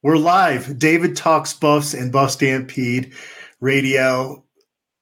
[0.00, 0.78] We're live.
[0.78, 3.12] David Talks Buffs and Buff Stampede
[3.58, 4.44] Radio.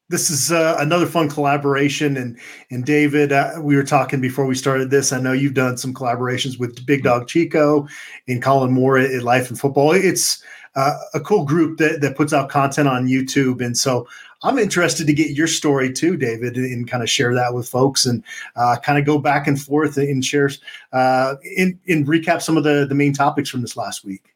[0.09, 2.17] This is uh, another fun collaboration.
[2.17, 2.39] And
[2.71, 5.13] and David, uh, we were talking before we started this.
[5.13, 7.87] I know you've done some collaborations with Big Dog Chico
[8.27, 9.93] and Colin Moore at, Life and Football.
[9.93, 10.43] It's
[10.77, 13.63] uh, a cool group that, that puts out content on YouTube.
[13.63, 14.09] And so
[14.45, 18.07] I'm interested to get your story too, David, and kind of share that with folks
[18.07, 18.25] and
[18.57, 20.49] uh, kind of go back and forth and share
[20.95, 24.36] uh, in, recap some of the, the main topics from this last week.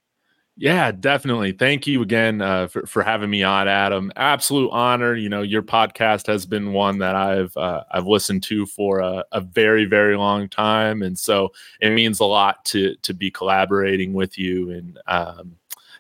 [0.61, 1.53] Yeah, definitely.
[1.53, 4.13] Thank you again uh, for, for having me on, Adam.
[4.17, 5.15] Absolute honor.
[5.15, 9.25] You know, your podcast has been one that I've uh, I've listened to for a,
[9.33, 14.13] a, very very long time, and so it means a lot to to be collaborating
[14.13, 14.71] with you.
[14.71, 15.57] And um,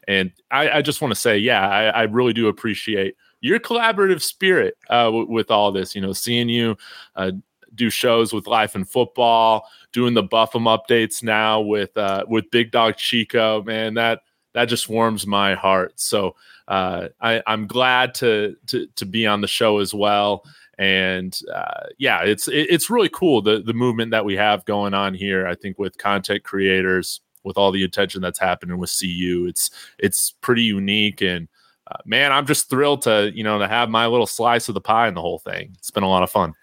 [0.06, 4.20] and I, I just want to say, yeah, I, I, really do appreciate your collaborative
[4.20, 5.95] spirit uh, w- with all this.
[5.95, 6.77] You know, seeing you
[7.16, 7.32] uh,
[7.74, 12.73] do shows with Life and Football, doing the Buffum updates now with uh, with Big
[12.73, 14.20] Dog Chico, man, that
[14.52, 15.92] that just warms my heart.
[15.96, 16.36] So
[16.68, 20.45] uh, I, am glad to, to to be on the show as well.
[20.79, 24.95] And uh, yeah, it's it, it's really cool the the movement that we have going
[24.95, 25.46] on here.
[25.46, 30.34] I think with content creators, with all the attention that's happening with CU, it's it's
[30.40, 31.21] pretty unique.
[31.21, 31.48] And
[31.87, 34.80] uh, man, I'm just thrilled to you know to have my little slice of the
[34.80, 35.74] pie in the whole thing.
[35.78, 36.54] It's been a lot of fun.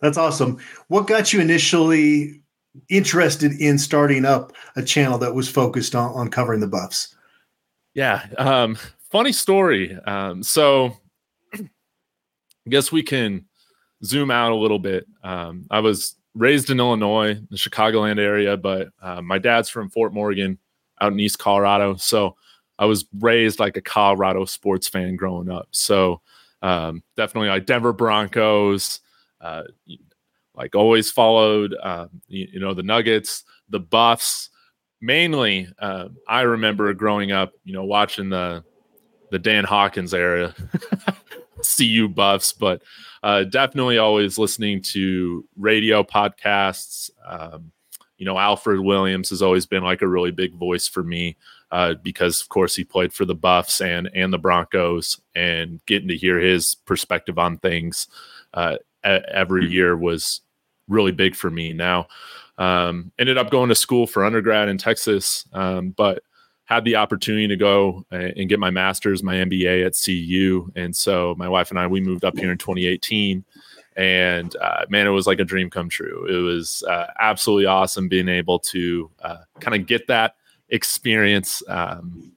[0.00, 0.58] That's awesome.
[0.88, 2.40] What got you initially
[2.88, 7.14] interested in starting up a channel that was focused on, on covering the buffs?
[7.94, 8.26] Yeah.
[8.36, 8.78] Um,
[9.10, 9.96] funny story.
[10.06, 10.96] Um, so
[11.54, 13.46] I guess we can
[14.04, 15.06] zoom out a little bit.
[15.24, 20.12] Um, I was raised in Illinois, the Chicagoland area, but uh, my dad's from Fort
[20.12, 20.58] Morgan
[21.00, 21.96] out in East Colorado.
[21.96, 22.36] So
[22.78, 25.68] I was raised like a Colorado sports fan growing up.
[25.72, 26.20] So
[26.62, 29.00] um, definitely like Denver Broncos,
[29.40, 29.64] uh,
[30.58, 34.50] like always followed um, you, you, know the nuggets the buffs.
[35.00, 38.64] Mainly uh, i remember growing up you know watching the
[39.30, 40.52] the dan hawkins era
[41.76, 42.82] cu buffs but
[43.22, 47.10] uh, definitely always listening to radio podcasts.
[47.26, 47.72] Um,
[48.16, 51.36] you know alfred williams has always been like a really big voice for me
[51.70, 56.08] uh, because of course he played for the buffs and and the broncos and getting
[56.08, 58.08] to hear his perspective on things
[58.54, 60.40] uh, every year was
[60.88, 61.72] really big for me.
[61.72, 62.08] Now,
[62.58, 66.22] um, ended up going to school for undergrad in Texas, um, but
[66.64, 70.70] had the opportunity to go and get my master's, my MBA at CU.
[70.76, 73.42] And so my wife and I, we moved up here in 2018.
[73.96, 76.26] And uh, man, it was like a dream come true.
[76.26, 80.34] It was uh, absolutely awesome being able to uh, kind of get that
[80.68, 82.32] experience um,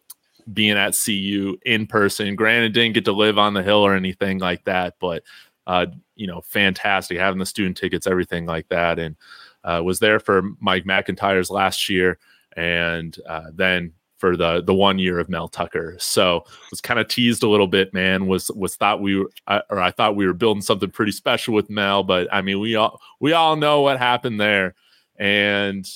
[0.54, 2.36] being at CU in person.
[2.36, 5.24] Granted, didn't get to live on the hill or anything like that, but
[5.68, 5.86] uh,
[6.16, 9.00] you know, fantastic having the student tickets, everything like that.
[9.00, 9.16] And
[9.64, 12.18] uh, was there for Mike McIntyre's last year,
[12.58, 15.96] and uh, then for the the one year of Mel Tucker.
[16.00, 18.28] So was kind of teased a little bit, man.
[18.28, 19.32] Was was thought we were,
[19.70, 22.76] or I thought we were building something pretty special with Mel, but I mean, we
[22.76, 24.76] all we all know what happened there.
[25.18, 25.88] And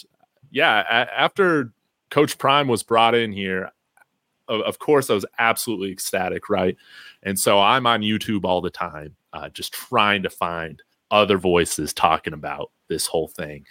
[0.51, 1.71] yeah, a- after
[2.09, 3.71] Coach Prime was brought in here,
[4.47, 6.75] of, of course, I was absolutely ecstatic, right?
[7.23, 10.81] And so I'm on YouTube all the time uh, just trying to find
[11.11, 13.65] other voices talking about this whole thing.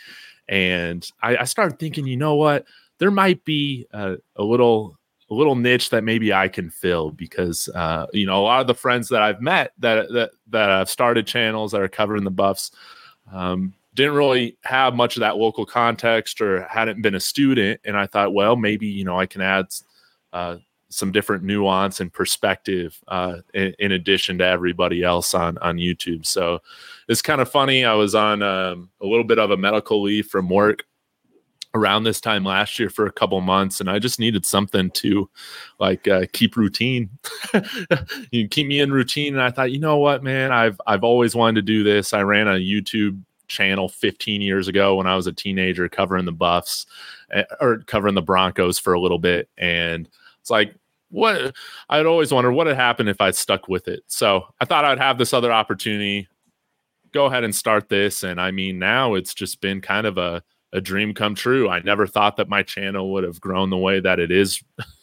[0.48, 2.66] And I, I started thinking, you know what?
[2.98, 4.98] There might be a, a, little
[5.30, 8.66] a little niche that maybe I can fill because uh, you know a lot of
[8.66, 12.30] the friends that I've met that that that have started channels that are covering the
[12.30, 12.70] buffs
[13.32, 17.96] um, didn't really have much of that local context or hadn't been a student, and
[17.96, 19.66] I thought, well, maybe you know I can add
[20.32, 20.58] uh,
[20.94, 26.24] some different nuance and perspective uh, in, in, addition to everybody else on on YouTube.
[26.24, 26.60] So
[27.08, 27.84] it's kind of funny.
[27.84, 30.84] I was on um, a little bit of a medical leave from work
[31.74, 35.28] around this time last year for a couple months and i just needed something to
[35.80, 37.10] like uh, keep routine
[38.30, 41.34] you keep me in routine and i thought you know what man i've i've always
[41.34, 45.26] wanted to do this i ran a youtube channel 15 years ago when i was
[45.26, 46.86] a teenager covering the buffs
[47.32, 50.08] eh, or covering the broncos for a little bit and
[50.40, 50.76] it's like
[51.14, 51.54] what
[51.88, 54.02] I'd always wondered what had happened if I'd stuck with it.
[54.08, 56.26] So I thought I'd have this other opportunity.
[57.12, 58.24] Go ahead and start this.
[58.24, 61.68] And I mean, now it's just been kind of a, a dream come true.
[61.68, 64.60] I never thought that my channel would have grown the way that it is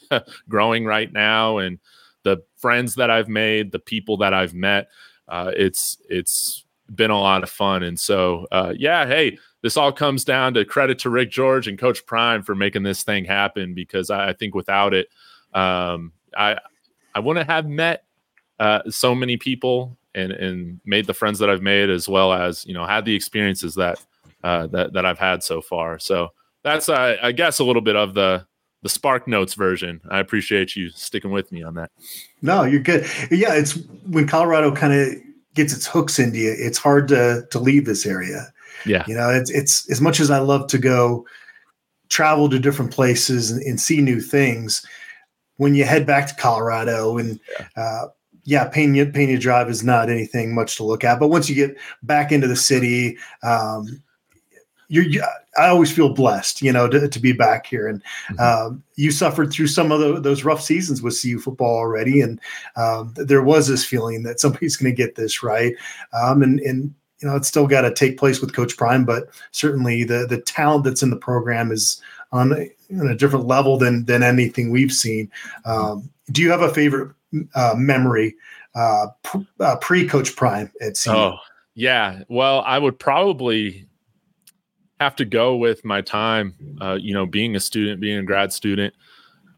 [0.50, 1.60] growing right now.
[1.60, 1.80] And
[2.24, 4.90] the friends that I've made, the people that I've met,
[5.30, 7.84] uh, it's it's been a lot of fun.
[7.84, 11.80] And so, uh, yeah, hey, this all comes down to credit to Rick George and
[11.80, 15.08] Coach Prime for making this thing happen because I, I think without it,
[15.54, 16.58] um, I
[17.14, 18.04] I wouldn't have met
[18.60, 22.66] uh, so many people and and made the friends that I've made as well as
[22.66, 24.04] you know had the experiences that
[24.44, 26.00] uh, that that I've had so far.
[26.00, 26.30] So
[26.64, 28.46] that's uh, I guess a little bit of the
[28.84, 30.02] the Spark Notes version.
[30.10, 31.92] I appreciate you sticking with me on that.
[32.42, 33.06] No, you're good.
[33.30, 33.78] Yeah, it's
[34.08, 35.14] when Colorado kind of
[35.54, 38.52] gets its hooks into you, it's hard to to leave this area.
[38.86, 41.26] Yeah, you know, it's it's as much as I love to go
[42.10, 44.86] travel to different places and, and see new things.
[45.62, 47.66] When you head back to Colorado and yeah.
[47.84, 48.08] Uh,
[48.44, 51.20] yeah, Pena, Pena Drive is not anything much to look at.
[51.20, 54.02] But once you get back into the city, um,
[54.88, 55.24] you're, you,
[55.58, 57.88] I always feel blessed, you know, to, to be back here.
[57.88, 58.40] And mm-hmm.
[58.40, 62.40] um, you suffered through some of the, those rough seasons with CU football already, and
[62.76, 65.76] um, there was this feeling that somebody's going to get this right.
[66.14, 69.30] Um, and and you know, it's still got to take place with Coach Prime, but
[69.52, 72.52] certainly the the talent that's in the program is on
[73.00, 75.30] on a different level than than anything we've seen.
[75.66, 77.14] Um, do you have a favorite
[77.56, 78.36] uh, memory
[78.76, 79.08] uh,
[79.60, 81.12] uh, pre Coach Prime at CU?
[81.12, 81.38] Oh,
[81.76, 82.24] yeah.
[82.28, 83.88] Well, I would probably
[85.00, 88.54] have to go with my time, uh, you know, being a student, being a grad
[88.54, 88.94] student.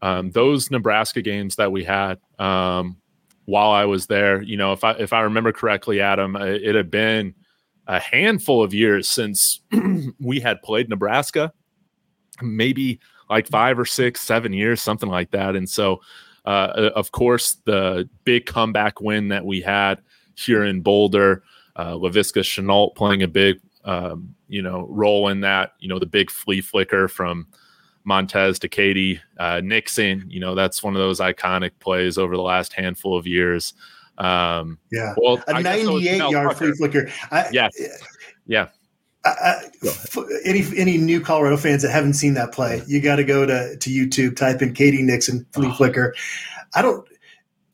[0.02, 2.98] Um, those Nebraska games that we had um,
[3.46, 6.74] while I was there, you know, if I if I remember correctly, Adam, uh, it
[6.74, 7.34] had been
[7.86, 9.60] a handful of years since
[10.20, 11.52] we had played Nebraska,
[12.42, 15.56] maybe like five or six, seven years, something like that.
[15.56, 16.00] And so,
[16.44, 20.00] uh, of course, the big comeback win that we had
[20.34, 21.42] here in Boulder,
[21.76, 25.72] uh, Laviska Shenault playing a big um, you know, role in that.
[25.78, 27.46] You know, the big flea flicker from
[28.04, 29.20] Montez to K.D.
[29.38, 30.24] uh, Nixon.
[30.28, 33.74] You know, that's one of those iconic plays over the last handful of years.
[34.18, 35.14] Um, yeah.
[35.16, 37.10] Well, a 98 yard flea flicker.
[37.30, 37.48] I,
[38.46, 38.68] yeah.
[39.24, 39.92] Yeah.
[40.44, 43.76] any any new Colorado fans that haven't seen that play, you got to go to
[43.76, 45.02] to YouTube, type in K.D.
[45.02, 45.74] Nixon flea oh.
[45.74, 46.14] flicker.
[46.74, 47.06] I don't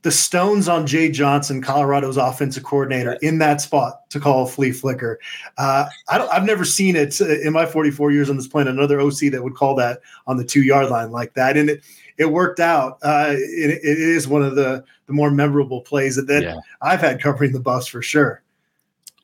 [0.03, 4.73] the stones on Jay Johnson, Colorado's offensive coordinator, in that spot to call a flea
[4.73, 5.19] flicker.
[5.59, 8.73] Uh, I have never seen it uh, in my 44 years on this planet.
[8.73, 11.85] Another OC that would call that on the two yard line like that, and it
[12.17, 12.99] it worked out.
[13.03, 16.57] Uh, it, it is one of the the more memorable plays that, that yeah.
[16.81, 18.43] I've had covering the Buffs for sure.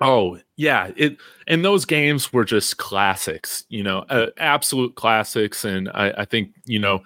[0.00, 1.16] Oh yeah, it
[1.46, 6.50] and those games were just classics, you know, uh, absolute classics, and I, I think
[6.66, 7.00] you know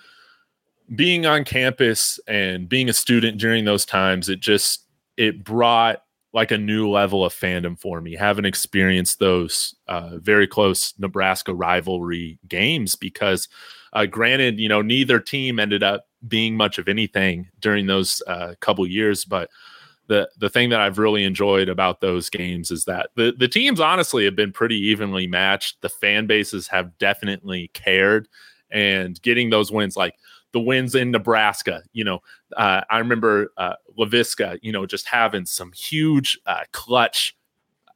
[0.95, 6.03] being on campus and being a student during those times, it just it brought
[6.33, 8.15] like a new level of fandom for me.
[8.17, 13.49] Having experienced those uh, very close Nebraska rivalry games, because
[13.93, 18.55] uh, granted, you know neither team ended up being much of anything during those uh,
[18.61, 19.49] couple years, but
[20.11, 23.79] the the thing that I've really enjoyed about those games is that the the teams
[23.79, 25.81] honestly have been pretty evenly matched.
[25.83, 28.27] The fan bases have definitely cared,
[28.73, 30.17] and getting those wins like
[30.51, 31.85] the wins in Nebraska.
[31.93, 32.19] You know,
[32.57, 37.37] uh, I remember uh, Laviska, you know, just having some huge uh, clutch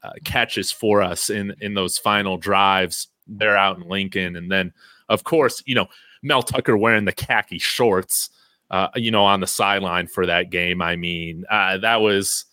[0.04, 3.08] uh, catches for us in in those final drives.
[3.26, 4.72] They're out in Lincoln, and then
[5.08, 5.88] of course, you know,
[6.22, 8.30] Mel Tucker wearing the khaki shorts,
[8.74, 10.82] uh, you know, on the sideline for that game.
[10.82, 12.46] I mean, uh, that was.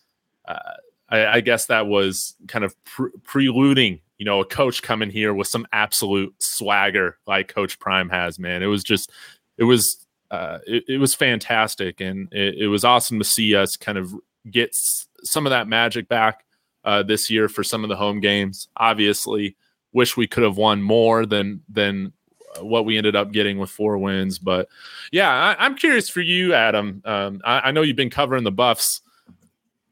[1.09, 5.33] I, I, guess that was kind of pre- preluding you know, a coach coming here
[5.33, 8.61] with some absolute swagger like Coach Prime has, man.
[8.61, 9.11] It was just
[9.57, 13.75] it was uh, it, it, was fantastic, and it, it, was awesome to see us
[13.75, 14.13] kind of
[14.51, 16.45] get s- some of that magic back
[16.85, 18.67] uh, this year for some of the home games.
[18.77, 19.57] Obviously,
[19.91, 22.13] wish we could have won more than than
[22.59, 24.39] what we ended up getting with four wins.
[24.39, 24.67] But
[25.11, 27.01] yeah, I, am curious for you, Adam.
[27.05, 29.01] Um, I, I, know you've been covering the Buffs.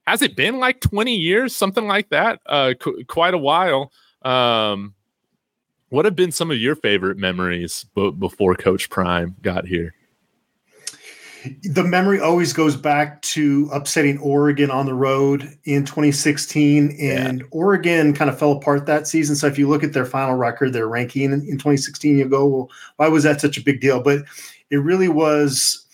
[0.08, 2.42] Has it been like 20 years, something like that?
[2.46, 3.92] Uh, qu- quite a while.
[4.24, 4.96] Um,
[5.89, 9.94] what have been some of your favorite memories b- before Coach Prime got here?
[11.63, 17.46] The memory always goes back to upsetting Oregon on the road in 2016, and yeah.
[17.51, 19.36] Oregon kind of fell apart that season.
[19.36, 22.46] So if you look at their final record, their ranking in, in 2016, you go,
[22.46, 24.01] well, why was that such a big deal?
[24.01, 24.24] But
[24.69, 25.86] it really was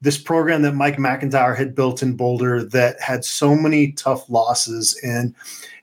[0.00, 4.98] this program that Mike McIntyre had built in Boulder that had so many tough losses
[5.02, 5.34] and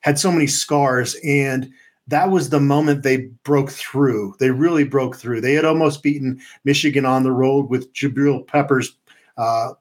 [0.02, 1.72] had so many scars and–
[2.08, 4.36] that was the moment they broke through.
[4.40, 5.42] They really broke through.
[5.42, 8.98] They had almost beaten Michigan on the road with Jabril Peppers
[9.38, 9.74] uh,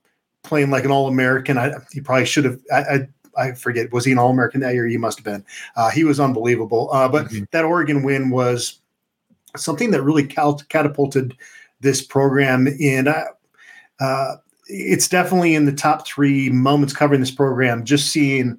[0.42, 1.59] playing like an All American.
[1.59, 2.59] I he probably should have.
[2.73, 3.92] I, I, I forget.
[3.92, 4.87] Was he an All American that year?
[4.87, 5.45] He must have been.
[5.76, 6.90] Uh, he was unbelievable.
[6.92, 7.45] Uh, but mm-hmm.
[7.52, 8.80] that Oregon win was
[9.57, 11.37] something that really cal- catapulted
[11.80, 12.69] this program.
[12.80, 13.25] And I,
[14.00, 17.85] uh, it's definitely in the top three moments covering this program.
[17.85, 18.59] Just seeing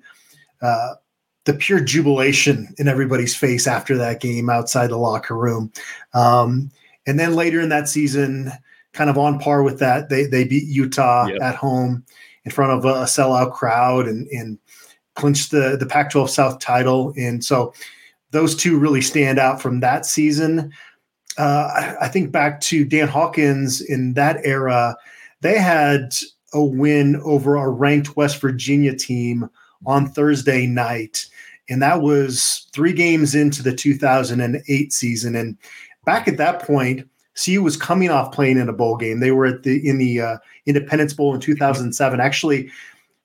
[0.61, 0.95] uh,
[1.45, 5.71] the pure jubilation in everybody's face after that game outside the locker room.
[6.13, 6.71] Um,
[7.07, 8.51] and then later in that season,
[8.93, 11.41] kind of on par with that, they they beat Utah yep.
[11.41, 12.05] at home
[12.43, 14.57] in front of a, sellout crowd and and
[15.15, 17.13] clinched the the Pac-12 South title.
[17.17, 17.73] And so
[18.31, 20.73] those two really stand out from that season.
[21.37, 24.95] uh, I think back to Dan Hawkins in that era,
[25.41, 26.13] they had
[26.53, 29.49] a win over a ranked West Virginia team
[29.85, 31.25] on Thursday night.
[31.69, 35.35] And that was three games into the 2008 season.
[35.35, 35.57] And
[36.05, 39.19] back at that point, CU was coming off playing in a bowl game.
[39.19, 42.19] They were at the in the uh, Independence Bowl in 2007.
[42.19, 42.69] Actually,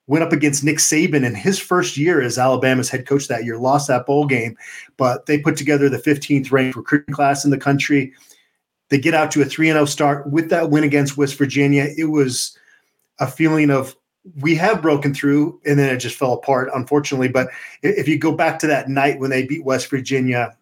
[0.06, 3.58] went up against Nick Saban in his first year as Alabama's head coach that year.
[3.58, 4.56] Lost that bowl game,
[4.96, 8.12] but they put together the 15th ranked recruiting class in the country.
[8.88, 11.88] They get out to a 3 0 start with that win against West Virginia.
[11.96, 12.56] It was
[13.18, 13.96] a feeling of
[14.40, 17.28] we have broken through and then it just fell apart, unfortunately.
[17.28, 17.48] But
[17.82, 20.56] if you go back to that night when they beat West Virginia,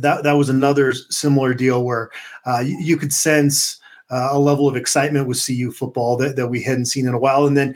[0.00, 2.10] that, that was another similar deal where
[2.46, 3.80] uh, you, you, could sense
[4.10, 7.18] uh, a level of excitement with CU football that, that we hadn't seen in a
[7.18, 7.46] while.
[7.46, 7.74] And then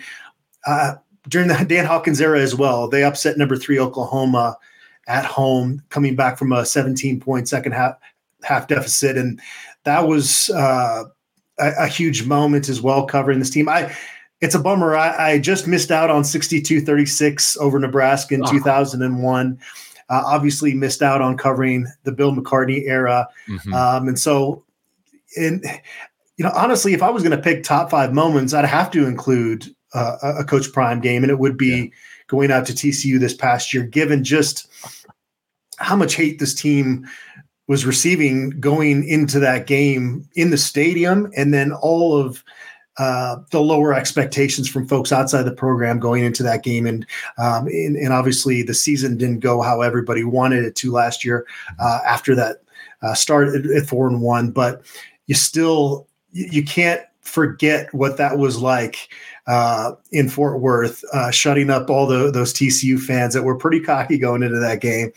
[0.67, 0.95] uh,
[1.29, 4.57] during the Dan Hawkins era as well, they upset number three Oklahoma
[5.07, 7.95] at home, coming back from a 17 point second half
[8.43, 9.41] half deficit, and
[9.85, 11.05] that was uh,
[11.59, 13.07] a, a, huge moment as well.
[13.07, 13.97] Covering this team, I
[14.41, 14.97] it's a bummer.
[14.97, 18.51] I, I just missed out on 62-36 over Nebraska in oh.
[18.51, 19.59] 2001.
[20.09, 23.75] Uh, obviously, missed out on covering the Bill McCartney era, mm-hmm.
[23.75, 24.65] um, and so
[25.37, 25.65] and
[26.37, 29.07] you know honestly, if I was going to pick top five moments, I'd have to
[29.07, 31.87] include uh, a Coach Prime game, and it would be yeah.
[32.29, 34.69] going out to TCU this past year, given just
[35.79, 37.07] how much hate this team
[37.69, 42.45] was receiving going into that game in the stadium, and then all of
[42.99, 47.07] uh, the lower expectations from folks outside the program going into that game, and,
[47.39, 51.47] um, and, and obviously the season didn't go how everybody wanted it to last year
[51.79, 52.63] uh, after that
[53.03, 54.83] uh, start at, at four and one, but
[55.27, 59.09] you still you, you can't forget what that was like
[59.47, 63.81] uh, in Fort Worth, uh, shutting up all the, those TCU fans that were pretty
[63.81, 65.13] cocky going into that game.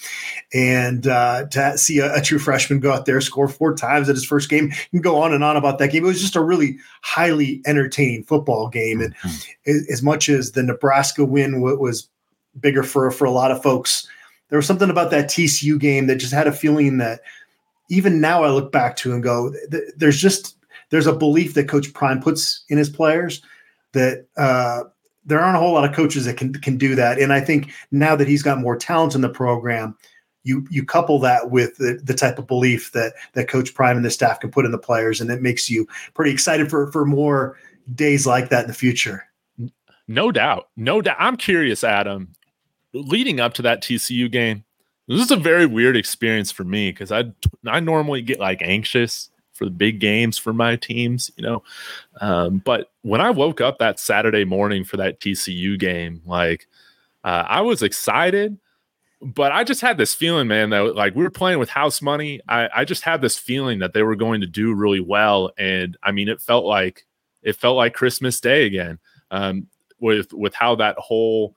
[0.54, 4.16] And uh, to see a, a, true freshman go out there, score four times at
[4.16, 6.04] his first game, and go on and on about that game.
[6.04, 9.02] It was just a really highly entertaining football game.
[9.02, 9.92] And mm-hmm.
[9.92, 12.08] as much as the Nebraska win was
[12.60, 14.08] bigger for, for a lot of folks,
[14.50, 17.22] there was something about that TCU game that just had a feeling that
[17.90, 19.52] even now I look back to and go,
[19.98, 20.56] there's just
[20.92, 23.42] there's a belief that Coach Prime puts in his players
[23.94, 24.84] that uh,
[25.26, 27.20] there aren't a whole lot of coaches that can can do that.
[27.20, 29.96] And I think now that he's got more talent in the program,
[30.44, 34.06] you you couple that with the, the type of belief that that Coach Prime and
[34.06, 37.06] the staff can put in the players, and it makes you pretty excited for for
[37.06, 37.58] more
[37.96, 39.26] days like that in the future.
[40.08, 41.18] No doubt, no doubt.
[41.20, 42.34] I'm curious, Adam.
[42.94, 44.64] Leading up to that TCU game,
[45.08, 47.26] this is a very weird experience for me because I
[47.68, 51.64] I normally get like anxious for the big games for my teams, you know.
[52.22, 56.68] Um, but when I woke up that Saturday morning for that TCU game, like
[57.24, 58.58] uh, I was excited,
[59.22, 62.42] but I just had this feeling, man, that like we were playing with house money.
[62.48, 65.98] I, I just had this feeling that they were going to do really well, and
[66.04, 67.06] I mean, it felt like
[67.42, 69.00] it felt like Christmas Day again
[69.32, 69.68] um,
[70.00, 71.56] with with how that whole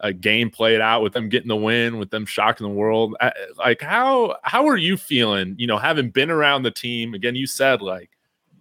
[0.00, 3.16] a game played out with them getting the win, with them shocking the world.
[3.56, 5.54] Like how how are you feeling?
[5.58, 7.36] You know, having been around the team again.
[7.36, 8.10] You said like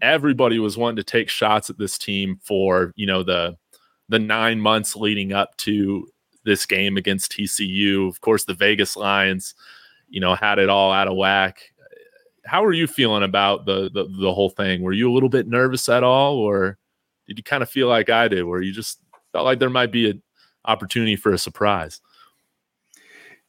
[0.03, 3.57] everybody was wanting to take shots at this team for you know the
[4.09, 6.07] the nine months leading up to
[6.43, 8.07] this game against TCU.
[8.07, 9.55] Of course, the Vegas lines,
[10.09, 11.71] you know, had it all out of whack.
[12.45, 14.81] How are you feeling about the, the the whole thing?
[14.81, 16.77] Were you a little bit nervous at all, or
[17.27, 18.99] did you kind of feel like I did, where you just
[19.31, 20.21] felt like there might be an
[20.65, 21.99] opportunity for a surprise.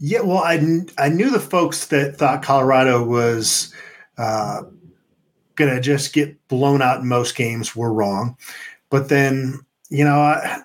[0.00, 3.73] Yeah, well, I I knew the folks that thought Colorado was
[4.18, 4.62] uh,
[5.56, 8.37] going to just get blown out in most games were wrong,
[8.90, 10.62] but then you know I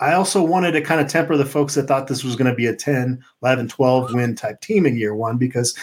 [0.00, 2.54] I also wanted to kind of temper the folks that thought this was going to
[2.54, 5.76] be a 10, 11, 12 win type team in year one because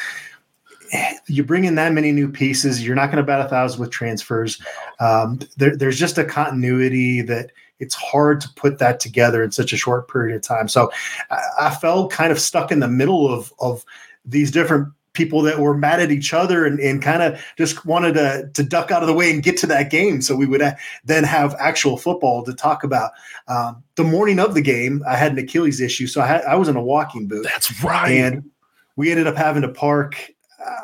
[1.28, 3.92] you bring in that many new pieces, you're not going to bat a thousand with
[3.92, 4.62] transfers.
[5.00, 9.74] Um, there, there's just a continuity that it's hard to put that together in such
[9.74, 10.68] a short period of time.
[10.68, 10.92] So
[11.30, 13.84] I, I felt kind of stuck in the middle of of
[14.24, 18.14] these different people that were mad at each other and, and kind of just wanted
[18.14, 20.22] to, to duck out of the way and get to that game.
[20.22, 23.12] So we would ha- then have actual football to talk about.
[23.48, 26.06] Um, the morning of the game, I had an Achilles issue.
[26.06, 27.44] So I, had, I was in a walking boot.
[27.44, 28.12] That's right.
[28.12, 28.52] And
[28.96, 30.32] we ended up having to park,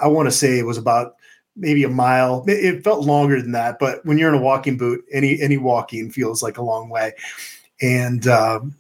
[0.02, 1.16] I want to say it was about
[1.56, 2.44] maybe a mile.
[2.48, 6.10] It felt longer than that, but when you're in a walking boot, any any walking
[6.10, 7.14] feels like a long way.
[7.82, 8.76] And um,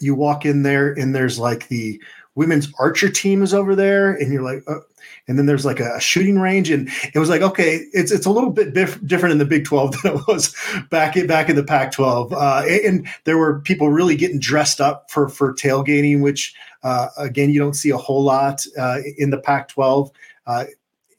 [0.00, 2.00] you walk in there, and there's like the
[2.36, 4.80] women's archer team is over there, and you're like, uh,
[5.26, 8.30] and then there's like a, shooting range, and it was like, okay, it's it's a
[8.30, 10.54] little bit different in the Big Twelve than it was
[10.90, 14.80] back in back in the Pac twelve, uh, and there were people really getting dressed
[14.80, 19.30] up for for tailgating, which uh, again you don't see a whole lot uh, in
[19.30, 20.12] the Pac twelve.
[20.46, 20.66] Uh,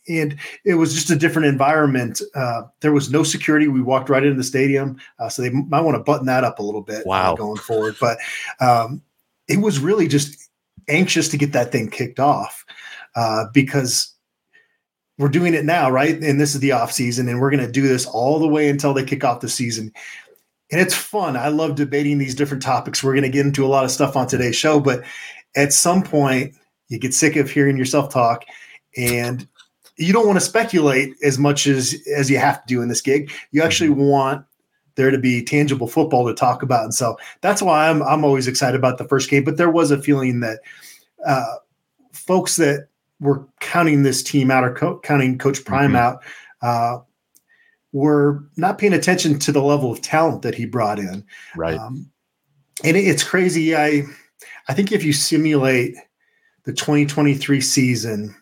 [0.10, 2.22] and it was just a different environment.
[2.34, 3.68] Uh, there was no security.
[3.68, 6.60] We walked right into the stadium, uh, so they might want to button that up
[6.60, 7.06] a little bit.
[7.06, 7.36] Wow.
[7.36, 8.18] going forward, but
[8.62, 9.02] um,
[9.50, 10.47] it was really just
[10.88, 12.65] anxious to get that thing kicked off
[13.15, 14.13] uh, because
[15.17, 16.22] we're doing it now, right?
[16.22, 18.70] And this is the off season, and we're going to do this all the way
[18.70, 19.91] until they kick off the season.
[20.72, 21.36] And it's fun.
[21.38, 23.03] I love debating these different topics.
[23.03, 25.03] We're going to get into a lot of stuff on today's show, but
[25.56, 26.53] at some point,
[26.89, 28.46] you get sick of hearing yourself talk,
[28.96, 29.48] and
[29.98, 33.01] you don't want to speculate as much as as you have to do in this
[33.01, 33.32] gig.
[33.51, 34.01] You actually mm-hmm.
[34.01, 34.46] want
[34.98, 38.48] there to be tangible football to talk about, and so that's why I'm I'm always
[38.48, 39.46] excited about the first game.
[39.46, 40.60] But there was a feeling that
[41.25, 41.56] uh,
[42.12, 42.89] folks that
[43.20, 45.96] were counting this team out or co- counting Coach Prime mm-hmm.
[45.96, 46.24] out
[46.62, 47.00] uh,
[47.94, 51.24] were not paying attention to the level of talent that he brought in.
[51.56, 51.77] Right.
[51.77, 52.10] Um,
[52.84, 53.75] and it, it's crazy.
[53.75, 54.04] I
[54.68, 55.96] I think if you simulate
[56.63, 58.36] the 2023 season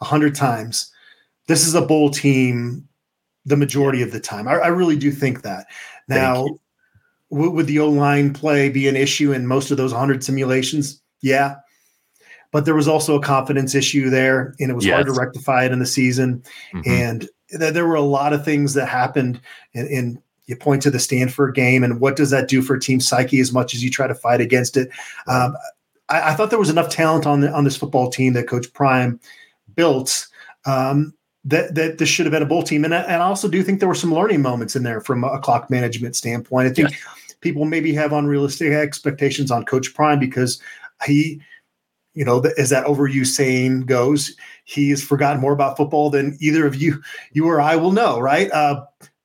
[0.00, 0.92] a hundred times,
[1.46, 2.86] this is a bowl team
[3.46, 4.46] the majority of the time.
[4.46, 5.66] I, I really do think that.
[6.10, 6.46] Now,
[7.30, 11.00] w- would the O line play be an issue in most of those 100 simulations?
[11.22, 11.56] Yeah.
[12.52, 14.94] But there was also a confidence issue there, and it was yes.
[14.94, 16.42] hard to rectify it in the season.
[16.74, 16.90] Mm-hmm.
[16.90, 19.40] And th- there were a lot of things that happened.
[19.74, 23.38] And, you point to the Stanford game, and what does that do for team psyche
[23.38, 24.90] as much as you try to fight against it?
[25.28, 25.56] Um,
[26.08, 28.72] I, I, thought there was enough talent on the, on this football team that Coach
[28.72, 29.20] Prime
[29.76, 30.26] built
[30.66, 31.14] um,
[31.44, 32.84] that that this should have been a bowl team.
[32.84, 35.38] And, and I also do think there were some learning moments in there from a
[35.38, 36.68] clock management standpoint.
[36.68, 36.96] I think yeah.
[37.40, 40.60] people maybe have unrealistic expectations on Coach Prime because
[41.06, 41.40] he,
[42.14, 46.66] you know, as that overused saying goes, he has forgotten more about football than either
[46.66, 48.50] of you, you or I will know, right?
[48.52, 48.84] Uh,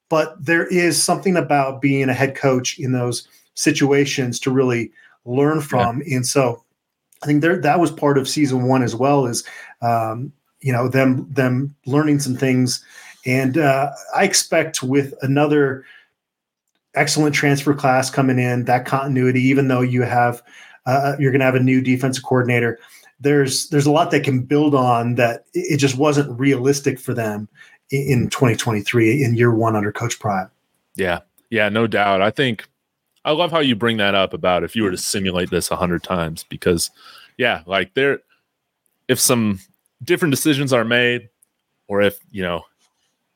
[0.09, 4.91] but there is something about being a head coach in those situations to really
[5.25, 6.01] learn from.
[6.05, 6.17] Yeah.
[6.17, 6.63] And so
[7.23, 9.25] I think there that was part of season one as well.
[9.25, 9.43] Is
[9.81, 10.31] um,
[10.61, 12.83] you know them them learning some things.
[13.27, 15.83] And uh, i expect with another
[16.93, 20.41] excellent transfer class coming in that continuity even though you have
[20.85, 22.79] uh, you're going to have a new defensive coordinator
[23.19, 27.47] there's there's a lot that can build on that it just wasn't realistic for them
[27.91, 30.49] in 2023 in year one under coach prime.
[30.95, 31.19] Yeah.
[31.49, 32.21] Yeah no doubt.
[32.21, 32.67] I think
[33.23, 36.03] i love how you bring that up about if you were to simulate this 100
[36.03, 36.91] times because
[37.37, 38.19] yeah like there
[39.07, 39.59] if some
[40.05, 41.29] different decisions are made,
[41.87, 42.63] or if you know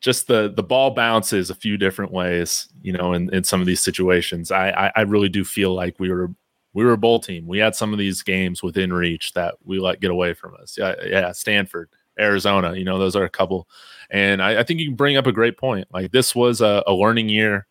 [0.02, 3.68] just the the ball bounces a few different ways, you know, in, in some of
[3.68, 4.52] these situations.
[4.52, 6.32] I, I, I really do feel like we were
[6.74, 7.48] we were a bowl team.
[7.48, 10.78] We had some of these games within reach that we let get away from us.
[10.78, 13.68] Yeah, yeah, Stanford, Arizona, you know, those are a couple.
[14.10, 15.88] And I, I think you can bring up a great point.
[15.92, 17.68] Like this was a, a learning year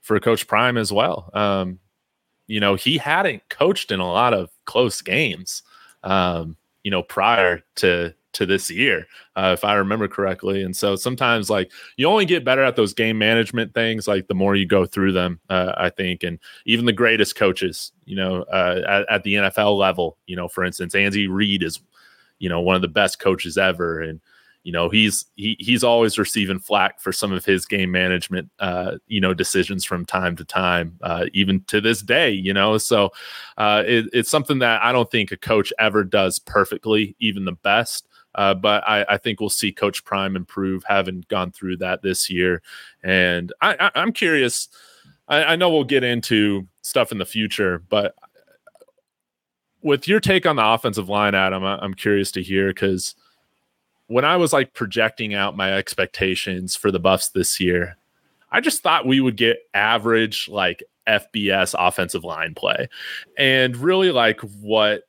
[0.00, 1.30] for Coach Prime as well.
[1.34, 1.80] Um,
[2.46, 5.62] you know, he hadn't coached in a lot of close games.
[6.04, 10.62] Um, you know, prior to to this year, uh, if I remember correctly.
[10.62, 14.34] And so sometimes, like, you only get better at those game management things, like the
[14.34, 16.22] more you go through them, uh, I think.
[16.22, 20.48] And even the greatest coaches, you know, uh, at, at, the NFL level, you know,
[20.48, 21.80] for instance, Andy Reid is,
[22.38, 24.02] you know, one of the best coaches ever.
[24.02, 24.20] And,
[24.66, 28.96] you know he's he he's always receiving flack for some of his game management uh
[29.06, 33.12] you know decisions from time to time uh even to this day you know so
[33.58, 37.52] uh it, it's something that i don't think a coach ever does perfectly even the
[37.52, 42.02] best uh, but I, I, think we'll see Coach Prime improve, having gone through that
[42.02, 42.62] this year.
[43.02, 44.68] And I, am curious.
[45.26, 48.14] I, I know we'll get into stuff in the future, but
[49.82, 53.14] with your take on the offensive line, Adam, I'm curious to hear because
[54.08, 57.96] when I was like projecting out my expectations for the Buffs this year,
[58.52, 62.88] I just thought we would get average like FBS offensive line play.
[63.38, 65.04] And really like what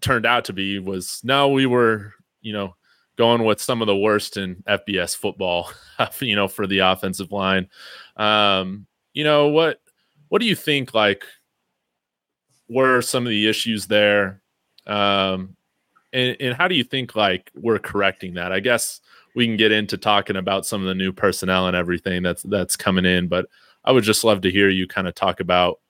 [0.00, 2.76] turned out to be was no, we were you know,
[3.16, 5.72] going with some of the worst in FBS football,
[6.20, 7.68] you know, for the offensive line.
[8.16, 9.80] Um, you know, what
[10.28, 11.24] what do you think like
[12.68, 14.42] were some of the issues there?
[14.86, 15.56] Um,
[16.12, 18.52] and, and how do you think like we're correcting that?
[18.52, 19.00] I guess
[19.34, 22.76] we can get into talking about some of the new personnel and everything that's that's
[22.76, 23.46] coming in, but
[23.84, 25.80] I would just love to hear you kind of talk about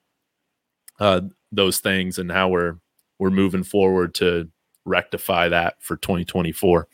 [1.00, 2.76] uh, those things and how we're
[3.18, 4.48] we're moving forward to
[4.84, 6.88] rectify that for 2024?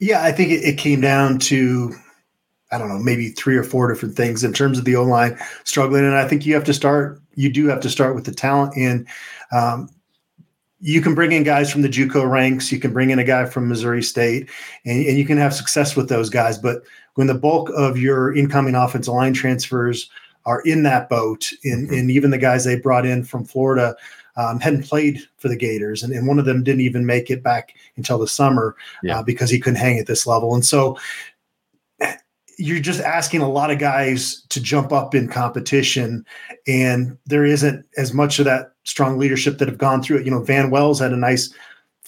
[0.00, 1.94] Yeah, I think it, it came down to
[2.70, 5.38] I don't know, maybe three or four different things in terms of the O line
[5.64, 6.04] struggling.
[6.04, 8.74] And I think you have to start, you do have to start with the talent.
[8.76, 9.08] And
[9.52, 9.88] um,
[10.80, 13.46] you can bring in guys from the JUCO ranks, you can bring in a guy
[13.46, 14.50] from Missouri State,
[14.84, 16.58] and, and you can have success with those guys.
[16.58, 16.82] But
[17.14, 20.10] when the bulk of your incoming offensive line transfers
[20.44, 21.94] are in that boat, and, mm-hmm.
[21.94, 23.96] and even the guys they brought in from Florida,
[24.38, 27.42] um, hadn't played for the Gators, and, and, one of them didn't even make it
[27.42, 29.18] back until the summer yeah.
[29.18, 30.54] uh, because he couldn't hang at this level.
[30.54, 30.96] And so
[32.56, 36.24] you're just asking a lot of guys to jump up in competition,
[36.68, 40.24] and there isn't as much of that strong leadership that have gone through it.
[40.24, 41.52] You know, Van Wells had a nice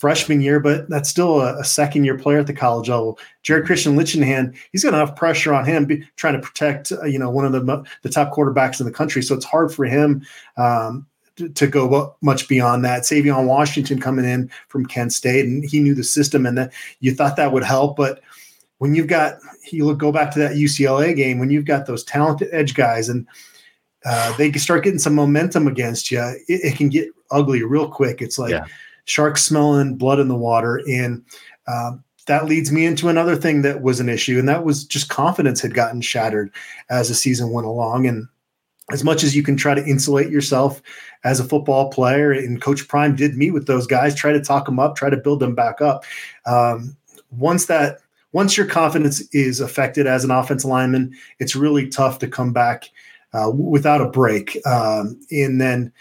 [0.01, 3.19] freshman year, but that's still a, a second year player at the college level.
[3.45, 7.29] Gerad Christian-Lichtenhan, he's got enough pressure on him be, trying to protect, uh, you know,
[7.29, 9.23] one of the the top quarterbacks in the country.
[9.23, 10.25] So it's hard for him
[10.57, 11.07] um,
[11.48, 13.03] to, go much beyond that.
[13.03, 17.14] Savion Washington coming in from Kent State, and he knew the system, and that you
[17.14, 18.20] thought that would help, but
[18.79, 19.38] when you've got
[19.70, 23.11] you look go back to that UCLA game when you've got those talented edge guys
[23.11, 23.26] and
[24.05, 28.22] uh, they start getting some momentum against you, it, it, can get ugly real quick.
[28.22, 28.64] It's like yeah.
[29.05, 31.22] sharks smelling blood in the water, and
[31.68, 35.11] um, that leads me into another thing that was an issue, and that was just
[35.11, 36.50] confidence had gotten shattered
[36.88, 38.26] as the season went along, and
[38.92, 40.83] as much as you can try to insulate yourself
[41.24, 44.66] as a football player, and Coach Prime did meet with those guys, try to talk
[44.66, 46.05] them up, try to build them back up.
[46.46, 46.96] Um,
[47.31, 47.98] once that
[48.33, 52.88] once your confidence is affected as an offensive lineman, it's really tough to come back
[53.33, 54.57] uh, without a break.
[54.66, 55.92] Um, and then,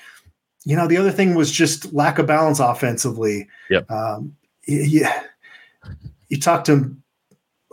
[0.64, 3.48] you know, the other thing was just lack of balance offensively.
[3.70, 3.90] Yep.
[3.90, 4.36] Um,
[4.68, 5.24] yeah.
[6.30, 6.96] You talk to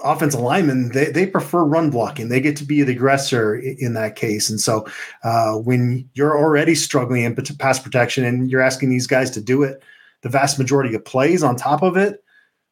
[0.04, 2.28] offensive linemen, they, they prefer run blocking.
[2.28, 4.50] They get to be the aggressor in that case.
[4.50, 4.87] And so
[5.24, 9.62] uh, when you're already struggling in pass protection and you're asking these guys to do
[9.62, 9.82] it,
[10.22, 12.22] the vast majority of plays on top of it,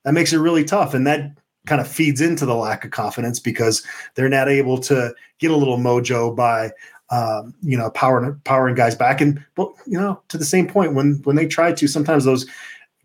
[0.04, 0.92] that makes it really tough.
[0.92, 5.14] And that kind of feeds into the lack of confidence because they're not able to
[5.38, 6.70] get a little mojo by
[7.10, 10.94] um, you know powering powering guys back and but you know to the same point
[10.94, 12.46] when when they try to sometimes those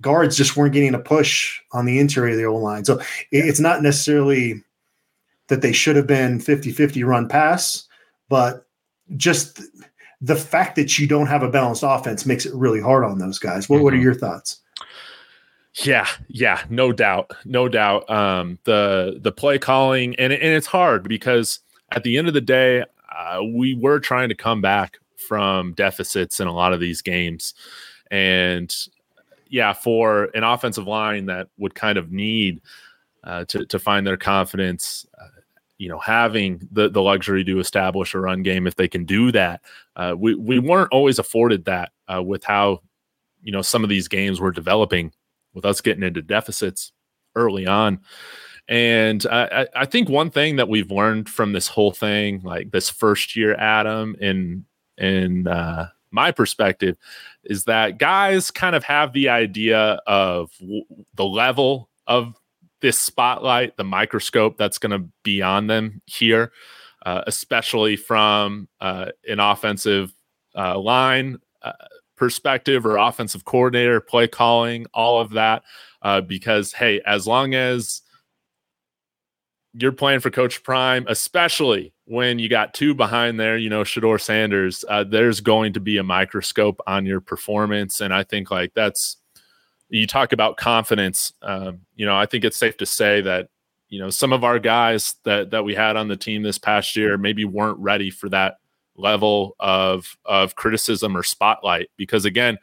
[0.01, 2.99] guards just weren't getting a push on the interior of the O line so
[3.31, 4.63] it's not necessarily
[5.47, 7.87] that they should have been 50-50 run pass
[8.29, 8.67] but
[9.17, 9.61] just
[10.21, 13.39] the fact that you don't have a balanced offense makes it really hard on those
[13.39, 13.83] guys what, mm-hmm.
[13.83, 14.03] what are mm-hmm.
[14.03, 14.61] your thoughts
[15.83, 18.09] yeah, yeah, no doubt, no doubt.
[18.09, 21.59] Um, the the play calling and and it's hard because
[21.91, 22.83] at the end of the day,
[23.15, 27.53] uh, we were trying to come back from deficits in a lot of these games,
[28.09, 28.75] and
[29.49, 32.61] yeah, for an offensive line that would kind of need
[33.23, 35.05] uh, to to find their confidence.
[35.19, 35.27] Uh,
[35.77, 39.31] you know, having the the luxury to establish a run game, if they can do
[39.31, 39.61] that,
[39.95, 42.81] uh, we we weren't always afforded that uh, with how
[43.41, 45.11] you know some of these games were developing
[45.53, 46.91] with us getting into deficits
[47.35, 47.99] early on.
[48.67, 52.87] And I, I think one thing that we've learned from this whole thing, like this
[52.87, 54.65] first year, Adam, in
[54.97, 56.97] in uh, my perspective,
[57.43, 62.35] is that guys kind of have the idea of w- the level of
[62.81, 66.51] this spotlight, the microscope that's going to be on them here,
[67.05, 70.13] uh, especially from uh, an offensive
[70.55, 71.73] uh, line uh,
[72.15, 75.63] perspective or offensive coordinator, play calling, all of that.
[76.01, 78.01] Uh, because, hey, as long as
[79.73, 84.19] you're playing for Coach Prime, especially when you got two behind there, you know, Shedeur
[84.19, 88.01] Sanders, uh, there's going to be a microscope on your performance.
[88.01, 89.17] And I think like that's,
[89.89, 91.31] you talk about confidence.
[91.43, 93.49] Um, you know, I think it's safe to say that,
[93.89, 96.95] you know, some of our guys that, that we had on the team this past
[96.95, 98.55] year maybe weren't ready for that
[98.95, 102.57] level of of criticism or spotlight because again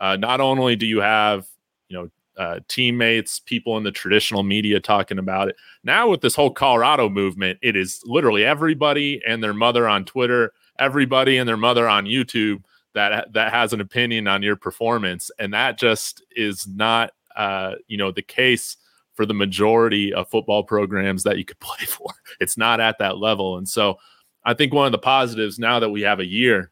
[0.00, 1.46] uh, not only do you have
[1.88, 5.56] you know uh, teammates people in the traditional media talking about it.
[5.84, 10.52] Now with this whole colorado movement it is literally everybody and their mother on twitter
[10.78, 15.30] everybody and their mother on youtube that that has an opinion on your performance.
[15.38, 18.76] And that just is not uh, you know the case
[19.12, 22.10] for the majority of football programs that you could play for.
[22.40, 23.58] It's not at that level.
[23.58, 23.98] And so
[24.44, 26.70] I think one of the positives now that we have a year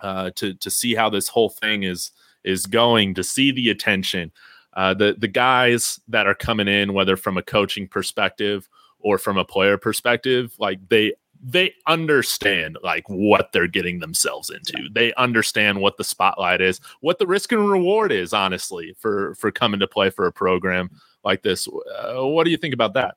[0.00, 2.12] uh, to to see how this whole thing is
[2.44, 4.30] is going, to see the attention,
[4.76, 8.68] uh, the the guys that are coming in, whether from a coaching perspective
[9.00, 14.88] or from a player perspective, like they they understand like what they're getting themselves into.
[14.92, 19.50] They understand what the spotlight is, what the risk and reward is, honestly, for for
[19.50, 20.90] coming to play for a program
[21.24, 21.66] like this.
[21.68, 23.16] Uh, what do you think about that?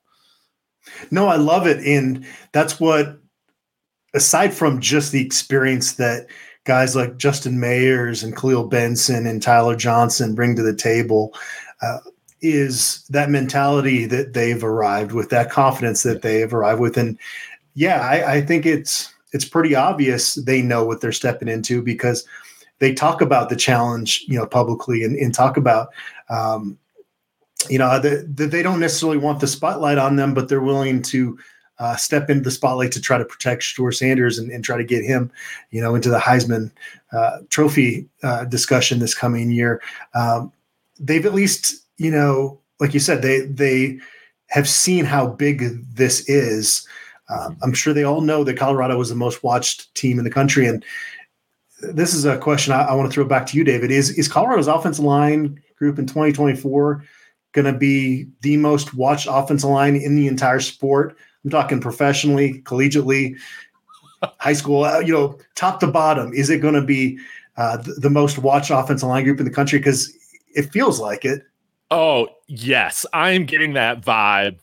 [1.10, 3.20] No, I love it, and that's what
[4.14, 6.26] aside from just the experience that
[6.64, 11.34] guys like Justin Mayers and Kahlil Benson and Tyler Johnson bring to the table,
[11.82, 11.98] uh,
[12.42, 17.18] is that mentality that they've arrived with, that confidence that they have arrived with, and
[17.74, 22.26] yeah, I, I think it's it's pretty obvious they know what they're stepping into because
[22.78, 25.88] they talk about the challenge, you know, publicly and, and talk about.
[26.28, 26.78] Um,
[27.68, 31.38] you know, that they don't necessarily want the spotlight on them, but they're willing to
[31.80, 34.84] uh, step into the spotlight to try to protect Shedeur Sanders and, and, try to
[34.84, 35.32] get him,
[35.70, 36.70] you know, into the Heisman
[37.12, 39.80] uh, Trophy uh, discussion this coming year.
[40.14, 40.52] Um,
[41.00, 43.98] they've at least, you know, like you said, they they
[44.48, 46.86] have seen how big this is.
[47.30, 50.30] Um, I'm sure they all know that Colorado was the most watched team in the
[50.30, 50.84] country, and
[51.80, 53.90] this is a question I, I want to throw back to you, David.
[53.90, 57.04] Is is Colorado's offensive line group in 2024
[57.52, 61.16] going to be the most watched offensive line in the entire sport?
[61.44, 63.36] I'm talking professionally, collegiately,
[64.38, 66.32] high school, uh, you know, top to bottom.
[66.32, 67.18] Is it going to be
[67.56, 69.78] uh, the, the, most watched offensive line group in the country?
[69.78, 70.12] Because
[70.54, 71.42] it feels like it.
[71.90, 73.06] Oh, yes.
[73.12, 74.58] I am getting that vibe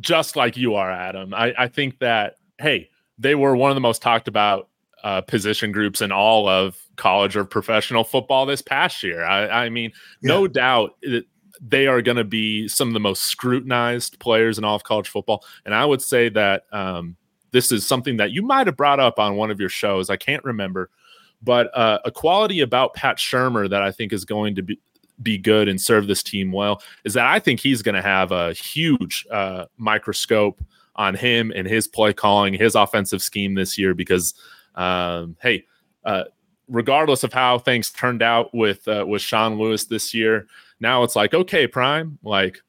[0.00, 1.32] just like you are, Adam.
[1.32, 4.68] I, I think that, hey, they were one of the most talked about
[5.04, 9.24] uh, position groups in all of college or professional football this past year.
[9.24, 10.28] I, I mean, yeah.
[10.28, 10.96] no doubt
[11.60, 15.08] they are going to be some of the most scrutinized players in all of college
[15.08, 15.44] football.
[15.64, 17.16] And I would say that um,
[17.50, 20.10] this is something that you might have brought up on one of your shows.
[20.10, 20.90] I can't remember,
[21.42, 24.78] but uh, a quality about Pat Shurmur that I think is going to be
[25.22, 28.32] be good and serve this team well is that I think he's going to have
[28.32, 30.62] a huge uh, microscope
[30.96, 33.94] on him and his play calling, his offensive scheme this year.
[33.94, 34.34] Because,
[34.74, 35.64] um, hey,
[36.04, 36.24] uh,
[36.68, 40.46] regardless of how things turned out with uh, with Sean Lewis this year,
[40.80, 42.60] now it's like, okay, Prime, like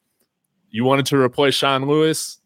[0.70, 2.40] you wanted to replace Sean Lewis.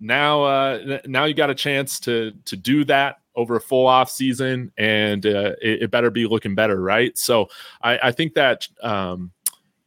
[0.00, 4.10] Now, uh, now you got a chance to to do that over a full off
[4.10, 7.16] season, and uh, it, it, better be looking better, right?
[7.16, 7.48] So
[7.82, 9.30] I, I think that um,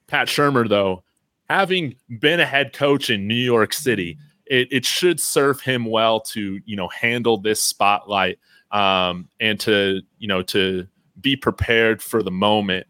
[0.07, 1.03] Pat Shurmur, though,
[1.49, 6.19] having been a head coach in New York City, it, it should serve him well
[6.19, 8.39] to you know handle this spotlight
[8.71, 10.87] um, and to you know to
[11.19, 12.87] be prepared for the moment.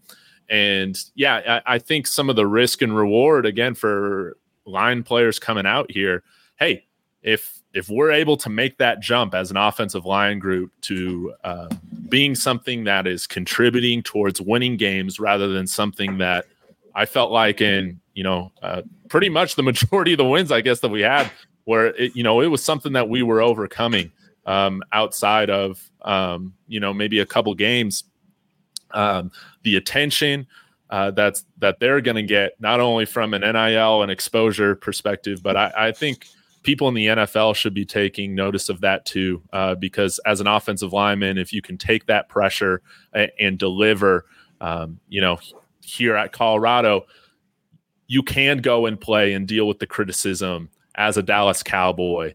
[0.53, 5.39] And yeah, I, I think some of the risk and reward again for line players
[5.39, 6.21] coming out here.
[6.57, 6.85] Hey,
[7.23, 11.69] if if we're able to make that jump as an offensive line group to uh,
[12.07, 16.45] being something that is contributing towards winning games rather than something that
[16.93, 20.61] I felt like in you know uh, pretty much the majority of the wins I
[20.61, 21.31] guess that we had
[21.63, 24.11] where it, you know it was something that we were overcoming
[24.45, 28.03] um, outside of um, you know maybe a couple games
[28.93, 29.31] um,
[29.63, 30.47] the attention
[30.89, 35.41] uh, that's that they're going to get not only from an NIL and exposure perspective,
[35.41, 36.27] but I, I, think
[36.61, 40.45] people in the NFL should be taking notice of that too, uh, because as an
[40.45, 42.81] offensive lineman, if you can take that pressure
[43.13, 44.25] and, and deliver,
[44.61, 45.39] um, you know,
[45.81, 47.05] here at Colorado,
[48.07, 52.33] you can go and play and deal with the criticism as a Dallas Cowboy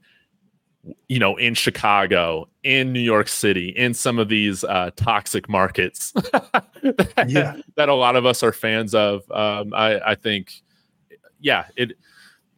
[1.08, 6.12] you know, in Chicago, in New York City, in some of these uh, toxic markets
[6.12, 7.56] that, yeah.
[7.76, 9.30] that a lot of us are fans of.
[9.30, 10.52] Um, I, I, think,
[11.40, 11.92] yeah, it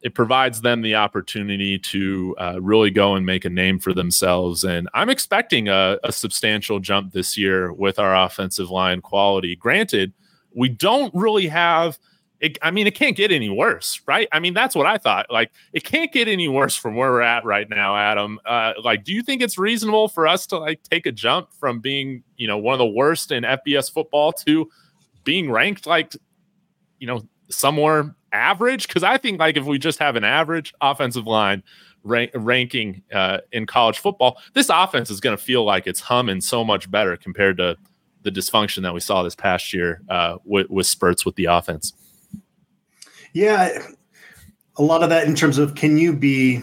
[0.01, 4.63] it provides them the opportunity to uh, really go and make a name for themselves.
[4.63, 9.55] And I'm expecting a, a substantial jump this year with our offensive line quality.
[9.55, 10.13] Granted,
[10.53, 11.99] we don't really have–
[12.41, 14.27] it, I mean, it can't get any worse, right?
[14.31, 15.27] I mean, that's what I thought.
[15.29, 18.39] Like, it can't get any worse from where we're at right now, Adam.
[18.43, 21.79] Uh, like, do you think it's reasonable for us to like take a jump from
[21.79, 24.67] being, you know, one of the worst in FBS football to
[25.23, 26.15] being ranked like,
[26.97, 28.87] you know, somewhere average?
[28.87, 31.61] Because I think like if we just have an average offensive line
[32.03, 36.41] rank, ranking uh, in college football, this offense is going to feel like it's humming
[36.41, 37.77] so much better compared to
[38.23, 41.93] the dysfunction that we saw this past year uh, with, with spurts with the offense.
[43.33, 43.77] Yeah,
[44.77, 46.61] a lot of that in terms of can you be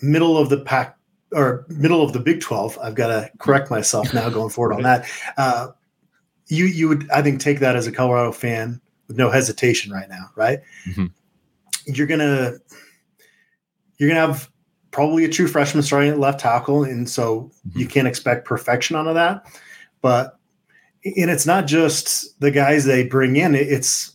[0.00, 0.96] middle of the pack
[1.32, 2.78] or middle of the Big Twelve?
[2.82, 5.08] I've got to correct myself now going forward on that.
[5.36, 5.68] Uh,
[6.48, 10.08] you you would I think take that as a Colorado fan with no hesitation right
[10.08, 10.60] now, right?
[10.88, 11.06] Mm-hmm.
[11.86, 12.54] You're gonna
[13.98, 14.50] you're gonna have
[14.90, 17.78] probably a true freshman starting at left tackle, and so mm-hmm.
[17.78, 19.44] you can't expect perfection out of that.
[20.02, 20.38] But
[21.04, 24.12] and it's not just the guys they bring in; it's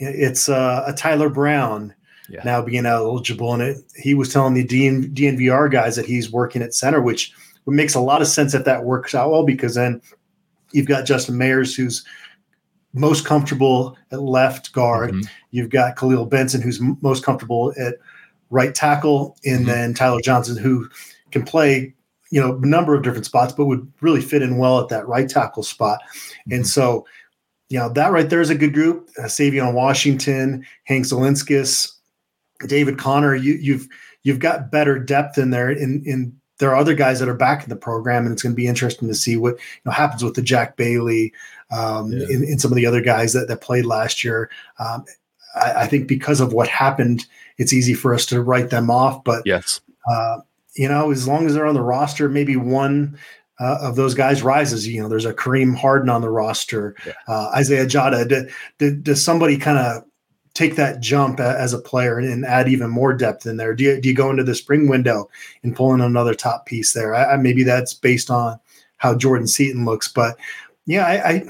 [0.00, 1.94] it's uh, a Tyler Brown
[2.28, 2.42] yeah.
[2.44, 6.62] now being eligible, and it, he was telling the DN, DNVR guys that he's working
[6.62, 7.32] at center, which
[7.66, 10.00] makes a lot of sense if that works out well, because then
[10.72, 12.04] you've got Justin Mayers, who's
[12.92, 15.10] most comfortable at left guard.
[15.10, 15.28] Mm-hmm.
[15.50, 17.96] You've got Kahlil Benson, who's m- most comfortable at
[18.50, 19.68] right tackle, and mm-hmm.
[19.68, 20.88] then Tyler Johnson, who
[21.30, 21.94] can play
[22.30, 25.06] you know a number of different spots, but would really fit in well at that
[25.06, 26.00] right tackle spot.
[26.02, 26.52] Mm-hmm.
[26.54, 27.06] And so
[27.70, 29.08] you know, that right there is a good group.
[29.16, 31.92] Uh, Savion Washington, Hank Zilinskas,
[32.66, 33.34] David Connor.
[33.34, 33.88] You, you've
[34.24, 35.70] you've got better depth in there.
[35.70, 38.52] In in there are other guys that are back in the program, and it's going
[38.52, 41.32] to be interesting to see what you know happens with the Jack Bailey
[41.70, 42.26] um, yeah.
[42.28, 44.50] and, and, some of the other guys that, that played last year.
[44.80, 45.04] Um,
[45.54, 47.26] I, I, think because of what happened,
[47.58, 49.22] it's easy for us to write them off.
[49.22, 49.80] But yes,
[50.10, 50.40] uh,
[50.74, 53.16] you know, as long as they're on the roster, maybe one
[53.60, 54.88] uh, of those guys rises.
[54.88, 57.12] You know, there's a Kareem Harden on the roster, yeah.
[57.28, 58.50] uh, Isaiah Jatta.
[59.02, 60.04] does somebody kind of
[60.54, 63.74] take that jump as a player and, add even more depth in there?
[63.74, 65.28] Do you, do you go into the spring window
[65.62, 67.14] and pull in another top piece there?
[67.14, 68.58] I, I, maybe that's based on
[68.96, 70.36] how Jordan Seaton looks, but
[70.86, 71.44] yeah, I, I,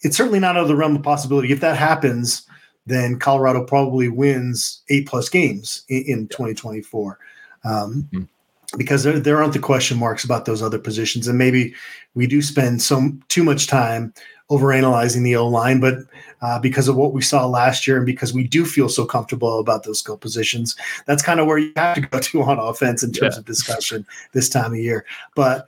[0.00, 1.52] it's certainly not out of the realm of possibility.
[1.52, 2.46] If that happens,
[2.86, 7.18] then Colorado probably wins eight plus games in, in 2024.
[7.64, 8.22] Um, mm-hmm
[8.76, 11.28] because there, there aren't the question marks about those other positions.
[11.28, 11.74] And maybe
[12.14, 14.12] we do spend so too much time
[14.50, 15.98] overanalyzing the O line, but
[16.42, 19.58] uh, because of what we saw last year and because we do feel so comfortable
[19.58, 23.02] about those skill positions, that's kind of where you have to go to on offense
[23.02, 23.38] in terms yeah.
[23.40, 25.06] of discussion this time of year.
[25.34, 25.66] But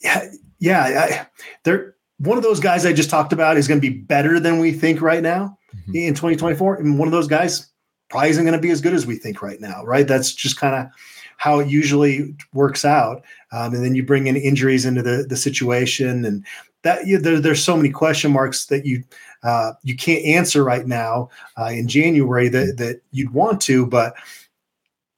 [0.00, 1.26] yeah, yeah, I,
[1.64, 4.58] they're one of those guys I just talked about is going to be better than
[4.58, 5.96] we think right now mm-hmm.
[5.96, 6.76] in 2024.
[6.76, 7.68] And one of those guys
[8.10, 10.06] probably isn't going to be as good as we think right now, right?
[10.06, 10.92] That's just kind of
[11.40, 13.24] how it usually works out.
[13.50, 16.44] Um, and then you bring in injuries into the, the situation and
[16.82, 19.02] that you, there, there's so many question marks that you
[19.42, 24.12] uh, you can't answer right now uh, in January that that you'd want to, but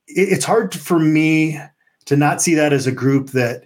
[0.06, 1.58] it, it's hard for me
[2.04, 3.64] to not see that as a group that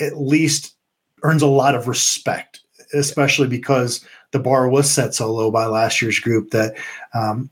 [0.00, 0.74] at least
[1.22, 2.60] earns a lot of respect,
[2.94, 6.74] especially because the bar was set so low by last year's group that
[7.12, 7.50] um,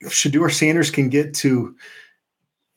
[0.00, 1.74] if Shedeur Sanders can get to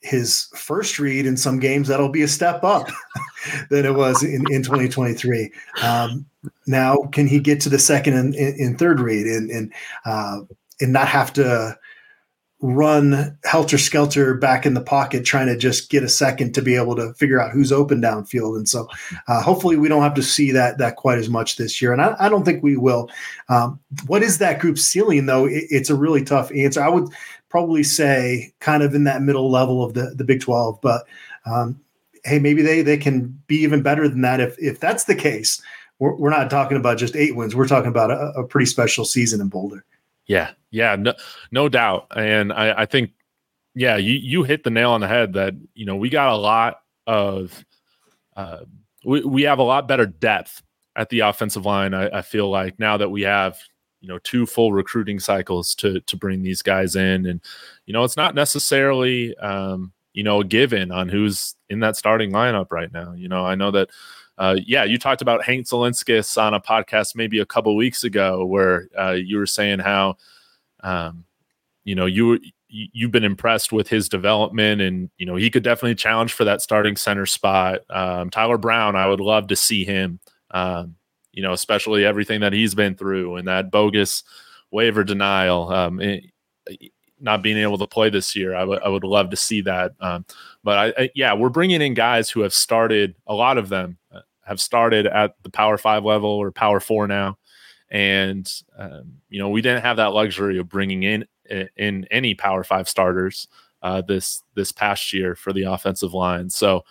[0.01, 2.89] his first read in some games, that'll be a step up
[3.69, 5.51] than it was in, in 2023.
[5.81, 6.25] Um,
[6.65, 9.73] now, can he get to the second and, and third read and and,
[10.05, 10.41] uh,
[10.79, 11.77] and not have to
[12.61, 16.75] run helter skelter back in the pocket, trying to just get a second to be
[16.75, 18.57] able to figure out who's open downfield?
[18.57, 18.87] And so,
[19.27, 21.93] uh, hopefully, we don't have to see that that quite as much this year.
[21.93, 23.09] And I, I don't think we will.
[23.49, 25.45] Um, what is that group ceiling, though?
[25.45, 26.81] It, it's a really tough answer.
[26.81, 27.09] I would
[27.49, 30.79] probably say kind of in that middle level of the, the Big 12.
[30.81, 31.05] But
[31.45, 31.79] um,
[32.25, 34.39] hey, maybe they they can be even better than that.
[34.39, 35.61] If if that's the case,
[35.99, 37.55] we're, we're not talking about just eight wins.
[37.55, 39.85] We're talking about a, a pretty special season in Boulder.
[40.27, 41.13] Yeah, yeah, no,
[41.51, 42.07] no doubt.
[42.15, 43.11] And I, I think,
[43.75, 46.37] yeah, you you hit the nail on the head that you know we got a
[46.37, 47.65] lot of,
[48.35, 48.59] uh,
[49.05, 50.61] we we have a lot better depth
[50.95, 51.93] at the offensive line.
[51.93, 53.57] I, I feel like now that we have
[54.01, 57.41] you know two full recruiting cycles to to bring these guys in and
[57.85, 62.31] you know it's not necessarily um you know a given on who's in that starting
[62.31, 63.89] lineup right now you know i know that
[64.37, 68.45] uh, yeah, you talked about Hank Zilinskas on a podcast maybe a couple weeks ago,
[68.45, 70.17] where uh, you were saying how,
[70.81, 71.25] um,
[71.83, 75.95] you know, you you've been impressed with his development, and you know he could definitely
[75.95, 77.79] challenge for that starting center spot.
[77.89, 80.19] Um, Tyler Brown, I would love to see him.
[80.51, 80.95] Um,
[81.33, 84.23] you know, especially everything that he's been through and that bogus
[84.71, 86.25] waiver denial, um, it,
[86.69, 86.87] eh,
[87.19, 88.55] not being able to play this year.
[88.55, 89.93] I, w- I would love to see that.
[89.99, 90.25] Um,
[90.63, 93.97] but I, I, yeah, we're bringing in guys who have started, a lot of them
[94.47, 97.37] have started at the power five level or power four now.
[97.89, 101.25] And, um, you know, we didn't have that luxury of bringing in,
[101.77, 103.47] in any power five starters
[103.81, 106.49] uh, this, this past year for the offensive line.
[106.49, 106.83] So,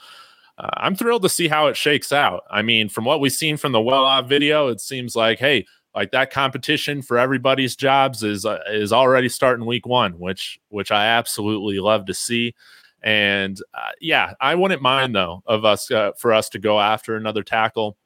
[0.58, 2.44] uh, I'm thrilled to see how it shakes out.
[2.50, 5.66] I mean, from what we've seen from the well off video, it seems like, hey,
[5.94, 10.90] like that competition for everybody's jobs is uh, is already starting week one, which which
[10.90, 12.54] I absolutely love to see.
[13.02, 17.16] And uh, yeah, I wouldn't mind though of us uh, for us to go after
[17.16, 17.96] another tackle.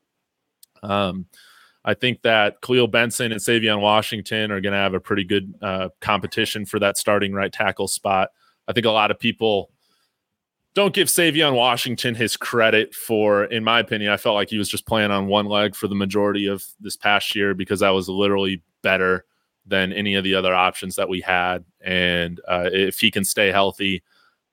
[0.82, 1.26] Um,
[1.84, 5.54] I think that Kahlil Benson and Savion Washington are going to have a pretty good
[5.62, 8.30] uh, competition for that starting right tackle spot.
[8.68, 9.70] I think a lot of people
[10.74, 14.68] don't give Savion Washington his credit for, in my opinion, I felt like he was
[14.68, 18.08] just playing on one leg for the majority of this past year because that was
[18.08, 19.24] literally better
[19.66, 21.64] than any of the other options that we had.
[21.80, 24.02] And uh, if he can stay healthy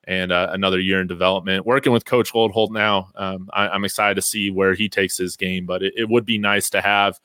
[0.07, 4.15] and uh, another year in development, working with Coach Loadholt now, um, I, am excited
[4.15, 5.67] to see where he takes his game.
[5.67, 7.19] But it, it would be nice to have,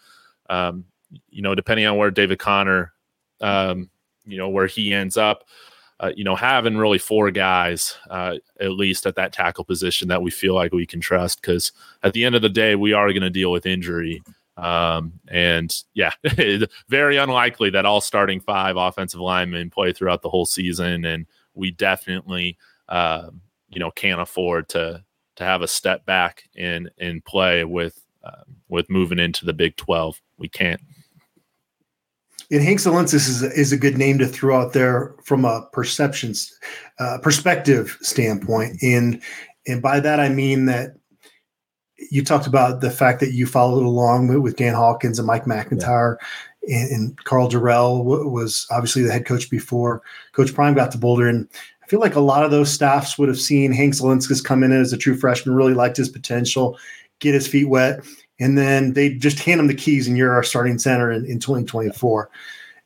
[0.50, 0.84] um,
[1.30, 2.92] you know, depending on where David Connor,
[3.40, 3.88] um,
[4.26, 5.44] you know, where he ends up
[6.02, 10.20] uh, you know, having really four guys uh, at least at that tackle position that
[10.20, 11.40] we feel like we can trust.
[11.40, 11.70] Because
[12.02, 14.20] at the end of the day, we are going to deal with injury.
[14.56, 16.10] Um, and yeah,
[16.88, 21.04] very unlikely that all starting five offensive linemen play throughout the whole season.
[21.04, 22.58] And we definitely,
[22.92, 23.30] uh,
[23.70, 25.02] you know, can't afford to
[25.36, 29.76] to have a step back in in play with uh, with moving into the Big
[29.76, 30.20] Twelve.
[30.36, 30.80] We can't
[32.50, 35.66] and Hank Zilinskas is a, is a good name to throw out there from a
[35.72, 36.56] perceptions
[36.98, 38.82] uh, perspective standpoint.
[38.82, 39.22] And
[39.66, 40.90] and by that I mean that
[42.10, 45.46] you talked about the fact that you followed along with, with Dan Hawkins and Mike
[45.46, 46.18] MacIntyre.
[46.68, 50.98] and, and Karl Dorrell w- was obviously the head coach before Coach Prime got to
[50.98, 51.28] Boulder.
[51.28, 51.48] And
[51.82, 54.72] I feel like a lot of those staffs would have seen Hank Zilinskas come in
[54.72, 56.78] as a true freshman, really liked his potential,
[57.18, 58.00] get his feet wet,
[58.38, 61.38] and then they just hand him the keys and you're our starting center in, in
[61.38, 62.30] 2024.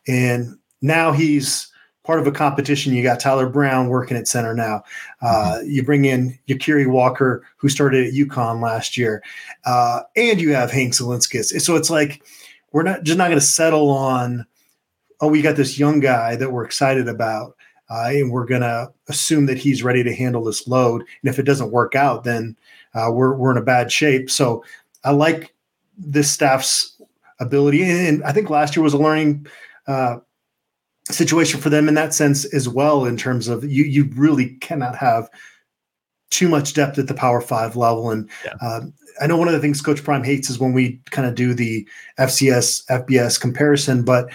[0.09, 1.71] And now he's
[2.07, 2.95] part of a competition.
[2.95, 4.85] You got Tyler Brown working at center now.
[5.21, 5.71] Uh, mm-hmm.
[5.71, 9.23] You bring in Yakiri Walker, who started at UConn last year,
[9.65, 11.61] uh, and you have Hank Zilinskas.
[11.61, 12.23] So it's like
[12.73, 14.47] we're not just not going to settle on,
[15.21, 17.57] oh, we got this young guy that we're excited about,
[17.89, 21.01] uh, and we're going to assume that he's ready to handle this load.
[21.01, 22.57] And if it doesn't work out, then
[22.95, 24.31] uh, we're we're in a bad shape.
[24.31, 24.65] So
[25.05, 25.55] I like
[25.97, 27.01] this staff's
[27.39, 29.47] ability, and I think last year was a learning
[29.87, 30.17] uh,
[31.11, 33.05] situation for them in that sense as well.
[33.05, 35.29] In terms of you, you really cannot have
[36.31, 38.55] too much depth at the Power Five level, and yeah.
[38.61, 41.35] um, I know one of the things Coach Prime hates is when we kind of
[41.35, 41.87] do the
[42.19, 44.31] FCS FBS comparison, but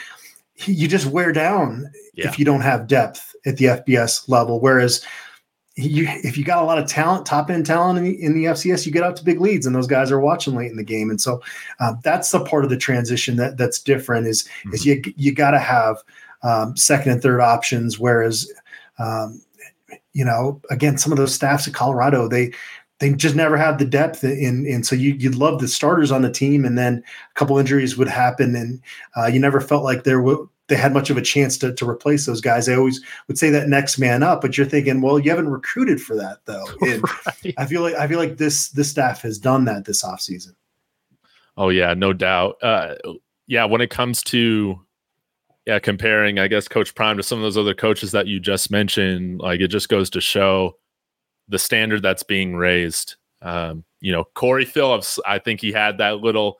[0.65, 2.27] you just wear down yeah.
[2.27, 4.59] if you don't have depth at the FBS level.
[4.59, 5.05] Whereas
[5.75, 8.45] you, if you got a lot of talent, top end talent in the, in the
[8.45, 10.83] FCS, you get out to big leads, and those guys are watching late in the
[10.83, 11.09] game.
[11.09, 11.41] And so
[11.79, 14.27] uh, that's the part of the transition that that's different.
[14.27, 14.73] Is mm-hmm.
[14.73, 15.97] is you you got to have
[16.43, 17.99] um, second and third options.
[17.99, 18.51] Whereas,
[18.99, 19.41] um,
[20.13, 22.51] you know, again, some of those staffs at Colorado, they
[22.99, 26.21] they just never have the depth in and so you, you'd love the starters on
[26.21, 28.79] the team and then a couple injuries would happen and
[29.17, 31.87] uh, you never felt like there were they had much of a chance to, to
[31.87, 32.65] replace those guys.
[32.65, 36.01] They always would say that next man up, but you're thinking, well, you haven't recruited
[36.01, 36.65] for that though.
[36.81, 37.53] right.
[37.57, 40.55] I feel like I feel like this this staff has done that this offseason.
[41.57, 42.55] Oh yeah, no doubt.
[42.63, 42.95] Uh,
[43.47, 44.79] yeah, when it comes to
[45.65, 48.71] yeah, comparing, I guess Coach Prime to some of those other coaches that you just
[48.71, 50.77] mentioned, like it just goes to show
[51.49, 53.17] the standard that's being raised.
[53.41, 56.59] Um, you know, Corey Phillips, I think he had that little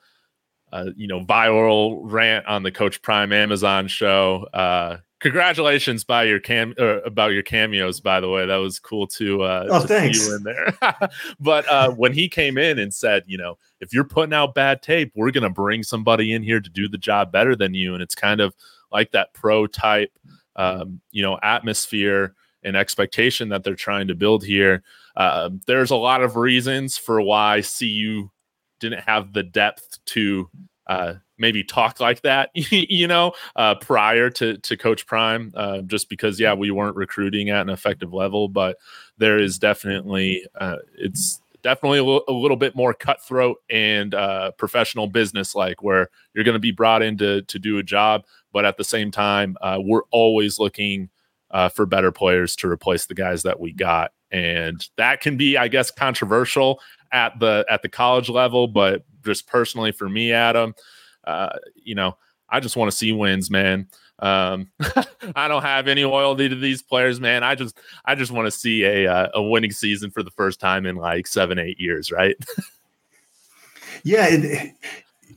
[0.72, 4.46] uh, you know, viral rant on the Coach Prime Amazon show.
[4.54, 8.46] Uh, congratulations by your cam uh, about your cameos, by the way.
[8.46, 10.20] That was cool to, uh, oh, to thanks.
[10.20, 10.74] see you in there.
[11.40, 14.82] but uh, when he came in and said, you know, if you're putting out bad
[14.82, 17.92] tape, we're going to bring somebody in here to do the job better than you.
[17.94, 18.54] And it's kind of
[18.90, 20.18] like that pro type,
[20.56, 24.82] um, you know, atmosphere and expectation that they're trying to build here.
[25.16, 28.30] Uh, there's a lot of reasons for why CU
[28.82, 30.50] didn't have the depth to
[30.86, 36.08] uh, maybe talk like that, you know, uh, prior to to Coach Prime, uh, just
[36.08, 38.76] because yeah, we weren't recruiting at an effective level, but
[39.16, 44.50] there is definitely uh, it's definitely a, l- a little bit more cutthroat and uh,
[44.58, 48.24] professional business like where you're going to be brought in to to do a job,
[48.52, 51.08] but at the same time, uh, we're always looking
[51.74, 55.68] for better players to replace the guys that we got, and that can be, I
[55.68, 56.80] guess, controversial
[57.12, 60.74] at the at the college level, but just personally for me, Adam,
[61.24, 62.16] uh, you know,
[62.48, 63.88] I just want to see wins, man.
[64.18, 64.70] Um,
[65.36, 67.42] I don't have any loyalty to these players, man.
[67.44, 70.60] I just I just want to see a uh, a winning season for the first
[70.60, 72.36] time in like seven eight years, right?
[74.04, 74.72] yeah, and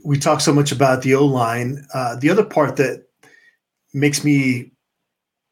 [0.04, 1.86] we talk so much about the O line.
[1.94, 3.06] Uh, the other part that
[3.94, 4.72] makes me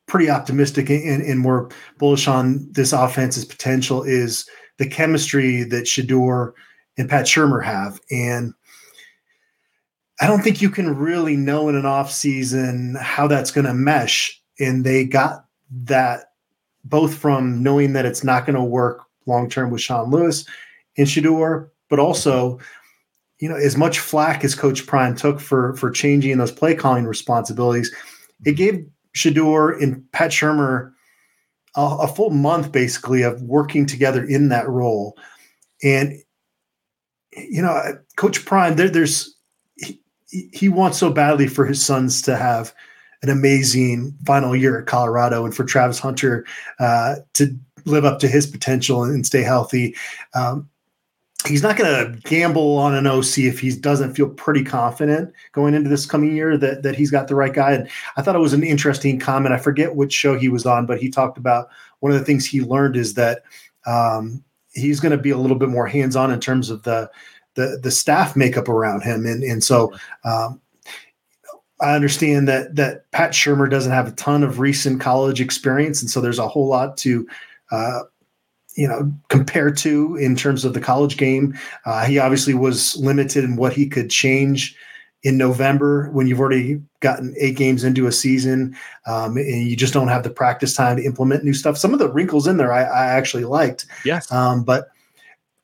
[0.05, 4.47] pretty optimistic and, and more bullish on this offense's potential is
[4.77, 6.53] the chemistry that Shedeur
[6.97, 7.99] and Pat Shurmur have.
[8.11, 8.53] And
[10.21, 13.73] I don't think you can really know in an off season how that's going to
[13.73, 14.41] mesh.
[14.59, 15.45] And they got
[15.85, 16.31] that
[16.83, 20.45] both from knowing that it's not going to work long term with Sean Lewis
[20.97, 22.59] and Shedeur, but also,
[23.39, 27.05] you know, as much flack as Coach Prime took for for changing those play calling
[27.05, 27.93] responsibilities,
[28.45, 30.92] it gave Shedeur and Pat Shurmur
[31.75, 35.17] a, a full month basically of working together in that role.
[35.83, 36.13] And
[37.35, 37.81] you know,
[38.15, 39.35] Coach Prime, there, there's
[39.77, 39.99] he,
[40.53, 42.73] he, wants so badly for his sons to have
[43.21, 46.45] an amazing final year at Colorado, and for Travis Hunter
[46.79, 49.95] uh, to live up to his potential and, stay healthy.
[50.35, 50.69] Um,
[51.45, 55.73] he's not going to gamble on an OC if he doesn't feel pretty confident going
[55.73, 57.73] into this coming year that that he's got the right guy.
[57.73, 59.53] And I thought it was an interesting comment.
[59.53, 61.69] I forget which show he was on, but he talked about
[61.99, 63.43] one of the things he learned is that
[63.85, 67.09] um, he's going to be a little bit more hands on in terms of the
[67.55, 69.25] the the staff makeup around him.
[69.25, 69.93] And and so.
[70.23, 70.59] Um,
[71.81, 76.09] I understand that that Pat Shurmur doesn't have a ton of recent college experience, and
[76.09, 77.27] so there's a whole lot to
[77.71, 78.03] uh,
[78.75, 81.57] you know, compared to in terms of the college game.
[81.85, 84.75] Uh, he obviously was limited in what he could change
[85.23, 88.75] in November when you've already gotten eight games into a season
[89.07, 91.77] um, and you just don't have the practice time to implement new stuff.
[91.77, 93.85] Some of the wrinkles in there I, I actually liked.
[94.03, 94.29] Yes.
[94.31, 94.89] Um, but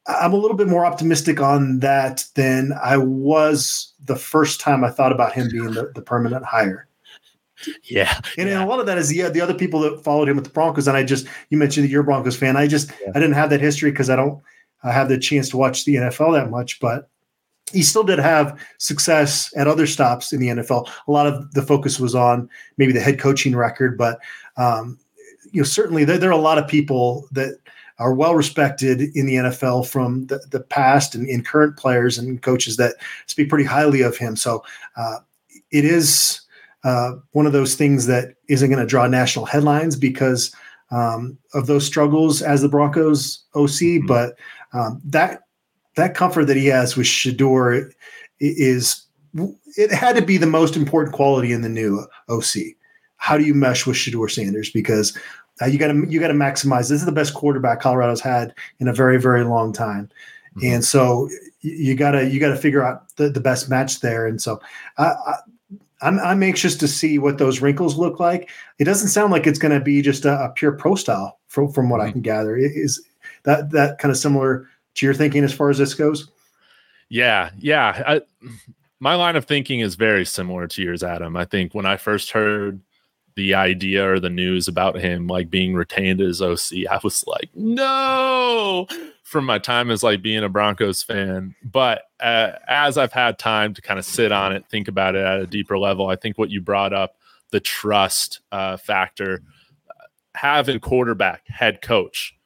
[0.07, 4.89] I'm a little bit more optimistic on that than I was the first time I
[4.89, 6.87] thought about him being the, the permanent hire.
[7.83, 8.19] Yeah.
[8.37, 8.63] And, yeah.
[8.63, 10.87] a lot of that is the, the other people that followed him with the Broncos.
[10.87, 12.55] And I just, you mentioned that you're a Broncos fan.
[12.55, 13.09] I just, yeah.
[13.09, 14.41] I didn't have that history because I don't
[14.83, 17.09] I have the chance to watch the NFL that much, but
[17.71, 20.89] he still did have success at other stops in the NFL.
[21.07, 24.19] A lot of the focus was on maybe the head coaching record, but
[24.57, 24.97] um,
[25.51, 27.57] you know, certainly there, there are a lot of people that
[27.99, 32.41] are well respected in the NFL from the, the past and in current players and
[32.41, 32.95] coaches that
[33.27, 34.35] speak pretty highly of him.
[34.35, 34.63] So
[34.95, 35.17] uh,
[35.71, 36.41] it is
[36.83, 40.53] uh, one of those things that isn't going to draw national headlines because
[40.91, 44.07] um, of those struggles as the Broncos OC, mm-hmm.
[44.07, 44.35] but
[44.73, 45.41] um, that
[45.95, 47.91] that comfort that he has with Shedeur
[48.39, 49.05] is
[49.77, 52.75] it had to be the most important quality in the new OC.
[53.17, 54.71] How do you mesh with Shedeur Sanders?
[54.71, 55.15] Because
[55.61, 56.89] uh, you got to you got to maximize.
[56.89, 60.09] This is the best quarterback Colorado's had in a very very long time,
[60.55, 60.73] mm-hmm.
[60.73, 61.29] and so
[61.61, 64.25] you gotta you gotta figure out the, the best match there.
[64.25, 64.61] And so
[64.97, 65.13] I,
[66.01, 68.49] I'm I'm anxious to see what those wrinkles look like.
[68.77, 71.71] It doesn't sound like it's going to be just a, a, pure pro style from
[71.71, 72.09] from what mm-hmm.
[72.09, 72.55] I can gather.
[72.55, 73.03] Is
[73.43, 76.29] that that kind of similar to your thinking as far as this goes?
[77.09, 78.03] Yeah, yeah.
[78.05, 78.21] I,
[78.99, 81.35] my line of thinking is very similar to yours, Adam.
[81.35, 82.81] I think when I first heard
[83.39, 87.49] the idea or the news about him like being retained as OC, I was like,
[87.55, 88.85] no,
[89.23, 91.55] from my time as like being a Broncos fan.
[91.63, 95.23] But uh, as I've had time to kind of sit on it, think about it
[95.23, 97.15] at a deeper level, I think what you brought up,
[97.51, 99.41] the trust uh, factor,
[100.35, 102.37] having quarterback, head coach,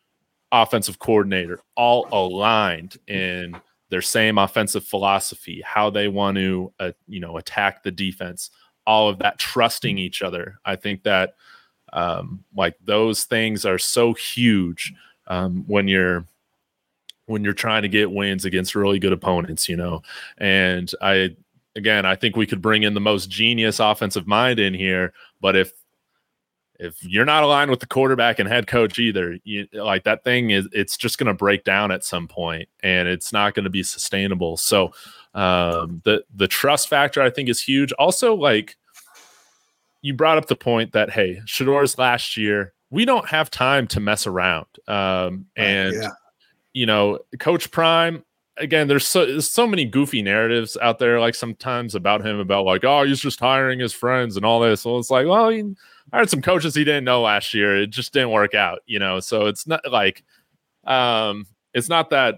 [0.51, 7.19] offensive coordinator, all aligned in their same offensive philosophy, how they want to, uh, you
[7.19, 8.51] know, attack the defense,
[8.85, 10.59] all of that, trusting each other.
[10.65, 11.35] I think that
[11.93, 14.93] um, like those things are so huge
[15.27, 16.25] um, when you're
[17.25, 20.01] when you're trying to get wins against really good opponents, you know.
[20.37, 21.35] And I
[21.75, 25.55] again, I think we could bring in the most genius offensive mind in here, but
[25.55, 25.71] if
[26.79, 30.49] if you're not aligned with the quarterback and head coach either, you, like that thing
[30.49, 33.69] is, it's just going to break down at some point, and it's not going to
[33.69, 34.57] be sustainable.
[34.57, 34.91] So,
[35.33, 37.91] um, the the trust factor I think is huge.
[37.93, 38.75] Also, like
[40.01, 43.99] you brought up the point that hey, Shedeur's last year, we don't have time to
[43.99, 46.09] mess around, um, and yeah.
[46.73, 48.23] you know, Coach Prime.
[48.57, 52.65] Again, there's so there's so many goofy narratives out there, like sometimes about him, about
[52.65, 54.81] like, oh, he's just hiring his friends and all this.
[54.81, 55.63] So it's like, well, he,
[56.11, 57.81] I heard some coaches he didn't know last year.
[57.81, 59.19] It just didn't work out, you know.
[59.21, 60.23] So it's not like
[60.83, 62.35] um it's not that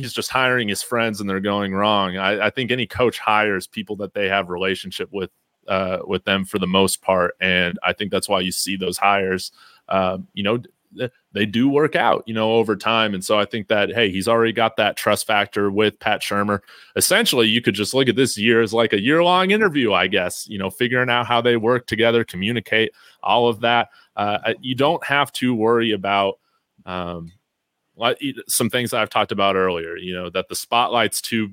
[0.00, 2.16] he's just hiring his friends and they're going wrong.
[2.16, 5.30] I, I think any coach hires people that they have relationship with
[5.68, 7.36] uh with them for the most part.
[7.40, 9.52] And I think that's why you see those hires
[9.90, 10.62] um, you know,
[11.32, 13.14] they do work out, you know, over time.
[13.14, 16.60] And so I think that, hey, he's already got that trust factor with Pat Shurmur.
[16.96, 20.08] Essentially, you could just look at this year as like a year long interview, I
[20.08, 22.92] guess, you know, figuring out how they work together, communicate,
[23.22, 23.90] all of that.
[24.16, 26.40] Uh, you don't have to worry about
[26.86, 27.30] um,
[28.48, 31.52] some things I've talked about earlier, you know, that the spotlight's too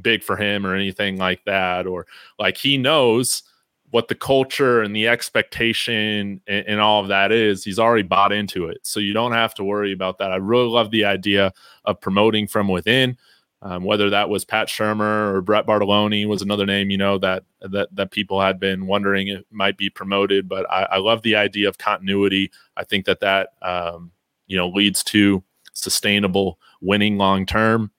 [0.00, 2.06] big for him or anything like that, or
[2.38, 3.42] like he knows
[3.90, 8.32] what the culture and the expectation and, and, all of that is, he's already bought
[8.32, 8.78] into it.
[8.82, 10.32] So you don't have to worry about that.
[10.32, 11.52] I really love the idea
[11.84, 13.16] of promoting from within.
[13.62, 17.44] Um, whether that was Pat Shurmur or Brett Bartoloni was another name, you know, that
[17.62, 20.46] that that people had been wondering it might be promoted.
[20.46, 22.52] But I, I love the idea of continuity.
[22.76, 24.12] I think that that um,
[24.46, 25.42] you know leads to
[25.76, 27.90] sustainable winning long term.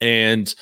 [0.00, 0.54] And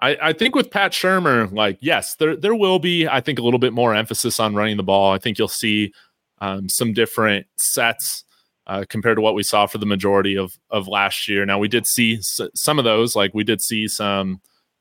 [0.00, 3.42] I, I think with Pat Shurmur, like yes, there there will be I think a
[3.42, 5.12] little bit more emphasis on running the ball.
[5.12, 5.92] I think you'll see
[6.40, 8.24] um, some different sets
[8.66, 11.44] uh, compared to what we saw for the majority of of last year.
[11.44, 14.40] Now we did see s- some of those, like we did see some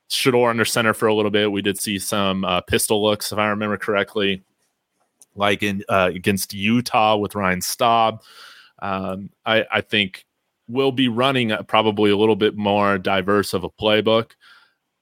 [0.09, 1.51] Shedeur under center for a little bit.
[1.51, 4.43] We did see some uh, pistol looks, if I remember correctly,
[5.35, 8.23] like in uh, against Utah with Ryan Staub.
[8.81, 10.25] Um, I, I think
[10.69, 14.31] we'll be running a, probably a little bit more diverse of a playbook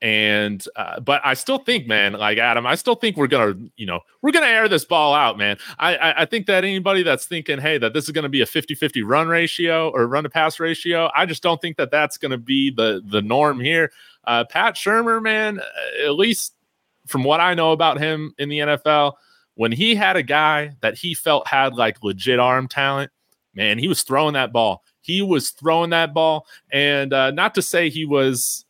[0.01, 3.87] and uh, but I still think, man, like Adam, I still think we're gonna, you
[3.87, 5.57] know, we're gonna air this ball out, man.
[5.79, 8.45] I I, I think that anybody that's thinking, hey, that this is gonna be a
[8.45, 12.37] 50-50 run ratio or run to pass ratio, I just don't think that that's gonna
[12.37, 13.91] be the the norm here.
[14.23, 16.53] Uh, Pat Shurmur, man, uh, at least
[17.07, 19.13] from what I know about him in the NFL,
[19.55, 23.09] when he had a guy that he felt had like legit arm talent,
[23.55, 24.83] man, he was throwing that ball.
[25.07, 28.65] He was throwing that ball, and uh, not to say he was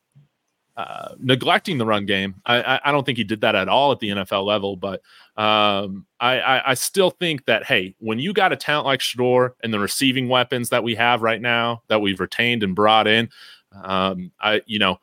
[0.77, 2.35] uh, neglecting the run game.
[2.45, 5.01] I, I, don't think he did that at all at the NFL level, but
[5.35, 9.53] um, I, I, I, still think that hey, when you got a talent like Shedeur
[9.63, 13.29] and the receiving weapons that we have right now that we've retained and brought in,
[13.73, 14.99] Um, I, you know,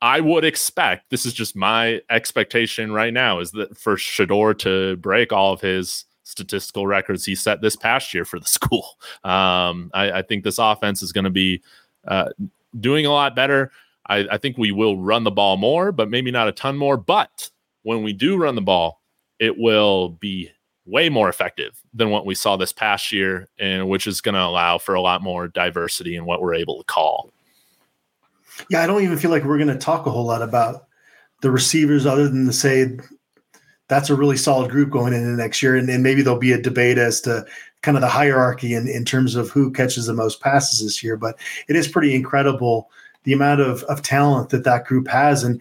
[0.00, 4.96] I would expect this is just my expectation right now is that for Shedeur to
[4.98, 8.98] break all of his statistical records he set this past year for the school.
[9.24, 11.62] Um, I, I, think this offense is going to be
[12.06, 12.30] uh,
[12.78, 13.70] doing a lot better.
[14.08, 16.96] I, I, think we will run the ball more, but maybe not a ton more.
[16.96, 17.50] But
[17.82, 19.00] when we do run the ball,
[19.38, 20.50] it will be
[20.84, 24.42] way more effective than what we saw this past year, and which is going to
[24.42, 27.32] allow for a lot more diversity in what we're able to call.
[28.68, 30.86] Yeah, I don't even feel like we're going to talk a whole lot about
[31.42, 32.96] the receivers other than to say
[33.88, 35.76] that's a really solid group going into next year.
[35.76, 37.44] And, and maybe there'll be a debate as to
[37.82, 41.16] kind of the hierarchy in, in terms of who catches the most passes this year.
[41.16, 42.90] But it is pretty incredible
[43.22, 45.42] the amount of, of talent that that group has.
[45.44, 45.60] And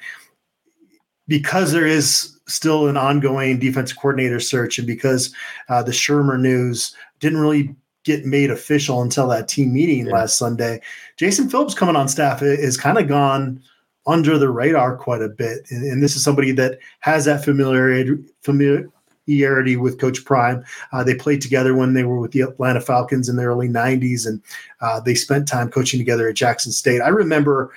[1.28, 5.34] because there is still an ongoing defensive coordinator search, and because
[5.70, 10.14] uh, the Shurmur news didn't really get made official until that team meeting yeah.
[10.14, 10.80] last Sunday,
[11.18, 13.62] Jason Phillips coming on staff is kind of gone
[14.08, 15.66] under the radar quite a bit.
[15.70, 20.64] And, and, this is somebody that has that familiarity, familiarity with Coach Prime.
[20.92, 24.28] Uh, they played together when they were with the Atlanta Falcons in the early 90s,
[24.28, 24.42] and
[24.82, 27.02] uh, they spent time coaching together at Jackson State.
[27.02, 27.74] I remember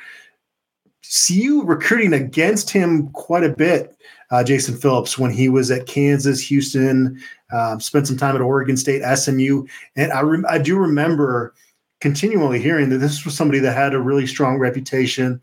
[1.27, 3.97] CU recruiting against him quite a bit,
[4.31, 7.19] uh, Jason Phillips, when he was at Kansas, Houston,
[7.53, 9.67] um, spent some time at Oregon State, SMU.
[9.97, 11.55] And I, re- I do remember
[12.01, 15.41] continually hearing that this was somebody that had a really strong reputation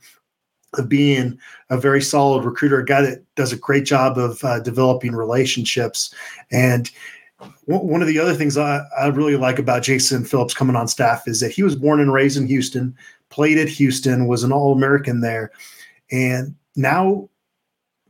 [0.78, 1.38] of being
[1.70, 6.14] a very solid recruiter, a guy that does a great job of uh, developing relationships.
[6.52, 6.90] And
[7.68, 10.88] w- one of the other things I, I, really like about Jason Phillips coming on
[10.88, 12.96] staff is that he was born and raised in Houston,
[13.30, 15.52] played at Houston, was an All American there.
[16.12, 17.30] And now,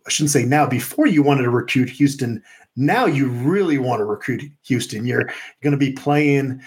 [0.05, 2.43] I shouldn't say now, before you wanted to recruit Houston,
[2.76, 5.05] now you really want to recruit Houston.
[5.05, 5.30] You're
[5.61, 6.61] going to be playing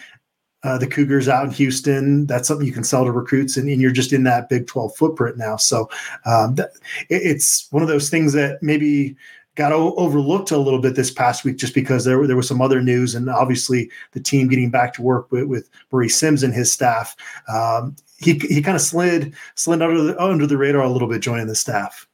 [0.65, 2.27] uh, the Cougars out in Houston.
[2.27, 4.97] That's something you can sell to recruits, and, and you're just in that Big 12
[4.97, 5.57] footprint now.
[5.57, 5.89] So
[6.25, 6.71] um, that,
[7.09, 9.17] it, it's one of those things that maybe
[9.55, 12.61] got o- overlooked a little bit this past week just because there, there was some
[12.61, 16.55] other news, and obviously the team getting back to work with, with Maurice Sims and
[16.55, 17.15] his staff.
[17.49, 21.21] Um, he he kind of slid slid under the under the radar a little bit
[21.21, 22.09] joining the staff.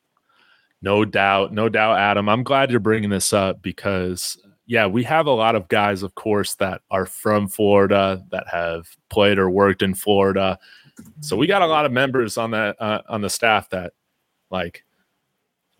[0.83, 2.29] No doubt, no doubt, Adam.
[2.29, 4.37] I'm glad you're bringing this up because
[4.67, 8.89] yeah, we have a lot of guys, of course, that are from Florida that have
[9.11, 10.59] played or worked in Florida.
[11.21, 13.93] So we got a lot of members on that uh, on the staff that,
[14.51, 14.85] like,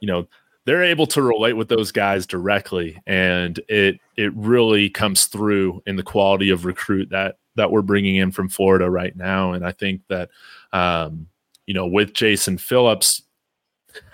[0.01, 0.29] you know,
[0.67, 5.97] they're able to relate with those guys directly, and it it really comes through in
[5.97, 9.53] the quality of recruit that that we're bringing in from Florida right now.
[9.53, 10.31] And I think that,
[10.73, 11.29] um,
[11.67, 13.23] you know, with Jason Phillips,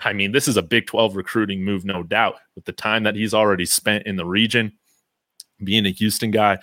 [0.03, 3.15] I mean, this is a Big 12 recruiting move, no doubt, with the time that
[3.15, 4.73] he's already spent in the region,
[5.63, 6.59] being a Houston guy.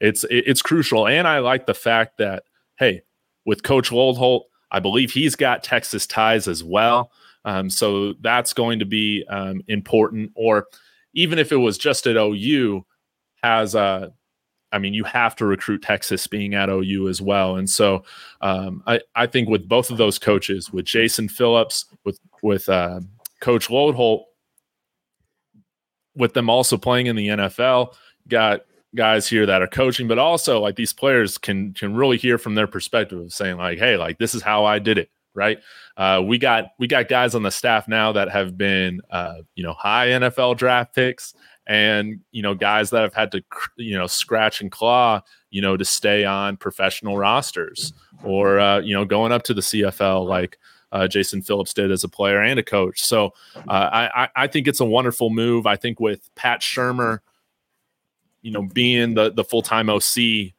[0.00, 1.06] It's it's crucial.
[1.06, 2.44] And I like the fact that,
[2.78, 3.02] hey,
[3.44, 7.12] with Coach Loadholt, I believe he's got Texas ties as well.
[7.44, 10.32] Um, so that's going to be um, important.
[10.34, 10.66] Or
[11.14, 12.84] even if it was just at OU,
[13.42, 14.12] has a
[14.72, 17.56] I mean, you have to recruit Texas being at OU as well.
[17.56, 18.04] And so
[18.40, 23.00] um, I, I think with both of those coaches, with Jason Phillips, with with uh,
[23.40, 24.24] Coach Loadholt,
[26.16, 27.94] with them also playing in the NFL,
[28.28, 28.62] got
[28.94, 32.54] guys here that are coaching, but also like these players can can really hear from
[32.54, 35.58] their perspective of saying like, hey, like this is how I did it, right?
[35.96, 39.62] Uh, we got we got guys on the staff now that have been uh, you
[39.62, 41.34] know high NFL draft picks
[41.66, 43.42] and you know guys that have had to
[43.76, 47.92] you know scratch and claw you know to stay on professional rosters
[48.24, 50.58] or uh, you know going up to the CFL like
[50.92, 53.00] uh, Jason Phillips did as a player and a coach.
[53.00, 53.32] So
[53.68, 55.66] uh, I I think it's a wonderful move.
[55.66, 57.20] I think with Pat Shurmur,
[58.42, 60.52] you know, being the the full time OC,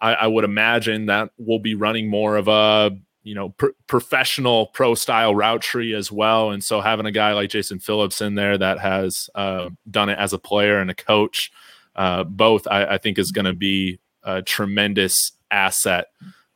[0.00, 4.66] I, I would imagine that we'll be running more of a you know pr- professional
[4.68, 8.34] pro style route tree as well and so having a guy like jason phillips in
[8.34, 11.50] there that has uh, done it as a player and a coach
[11.96, 16.06] uh, both I, I, think is going to be a tremendous asset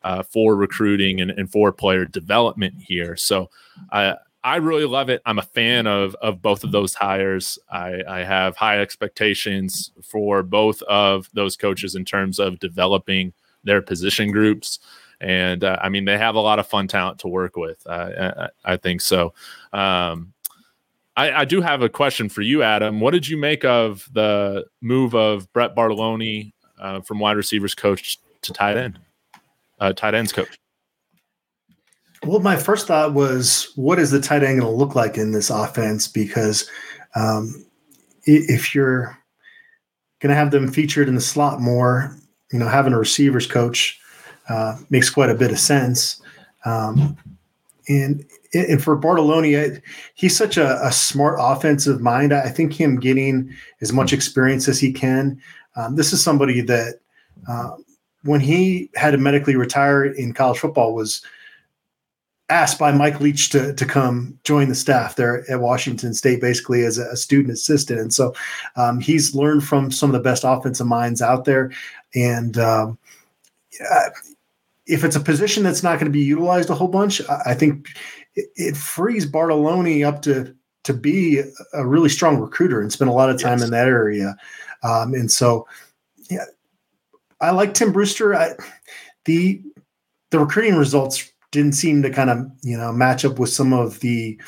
[0.02, 3.50] uh, for recruiting and, and, for player development here so
[3.90, 5.22] i I really love it.
[5.24, 7.60] I'm a fan of of both of those hires.
[7.70, 13.80] I, I have high expectations for both of those coaches in terms of developing their
[13.80, 14.80] position groups
[15.22, 17.86] and uh, I mean they have a lot of fun talent to work with.
[17.86, 19.32] Uh, I, I, think so.
[19.72, 20.32] Um,
[21.16, 23.00] I, I, do have a question for you, Adam.
[23.00, 28.18] What did you make of the move of Brett Bartoloni uh, from wide receivers coach
[28.42, 28.98] to tight end,
[29.78, 30.58] uh, tight ends coach?
[32.24, 35.32] Well, my first thought was, what is the tight end going to look like in
[35.32, 36.06] this offense?
[36.06, 36.68] Because
[37.14, 37.64] um,
[38.24, 39.18] if you're
[40.20, 42.16] going to have them featured in the slot more,
[42.52, 43.98] you know, having a receivers coach
[44.48, 46.20] uh, makes quite a bit of sense.
[46.64, 47.16] Um,
[47.88, 48.24] and
[48.54, 49.80] and for Bartoloni,
[50.14, 52.32] he's such a, a, smart offensive mind.
[52.32, 55.40] I think him getting as much experience as he can.
[55.74, 57.00] Um, this is somebody that
[57.48, 57.72] uh,
[58.24, 61.24] when he had to medically retire in college football was
[62.50, 66.84] asked by Mike Leach to to come join the staff there at Washington State, basically
[66.84, 67.98] as a, student assistant.
[67.98, 68.34] And so
[68.76, 71.72] um, he's learned from some of the best offensive minds out there.
[72.14, 72.98] And um,
[74.86, 77.88] if it's a position that's not going to be utilized a whole bunch, I, think
[78.34, 80.54] it, it, frees Bartoloni up to
[80.84, 81.40] to be
[81.72, 83.66] a really strong recruiter and spend a lot of time yes.
[83.66, 84.36] in that area.
[84.82, 85.68] Um, and so,
[86.28, 86.44] yeah,
[87.40, 88.34] I like Tim Brewster.
[88.34, 88.54] I,
[89.24, 89.62] the
[90.30, 94.00] the recruiting results didn't seem to kind of you know match up with some of
[94.00, 94.40] the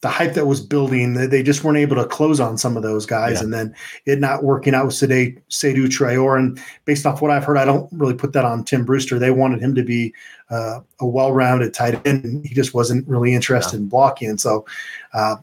[0.00, 1.14] the hype that was building.
[1.14, 3.44] They just weren't able to close on some of those guys, yeah.
[3.44, 3.74] and then
[4.04, 6.38] it not working out with Sade, Seydou Traore.
[6.38, 9.18] And based off what I've heard, I don't really put that on Tim Brewster.
[9.18, 10.12] They wanted him to be
[10.50, 12.44] uh, a well-rounded tight end.
[12.46, 13.82] He just wasn't really interested yeah.
[13.82, 14.66] in blocking, and so
[15.14, 15.36] uh,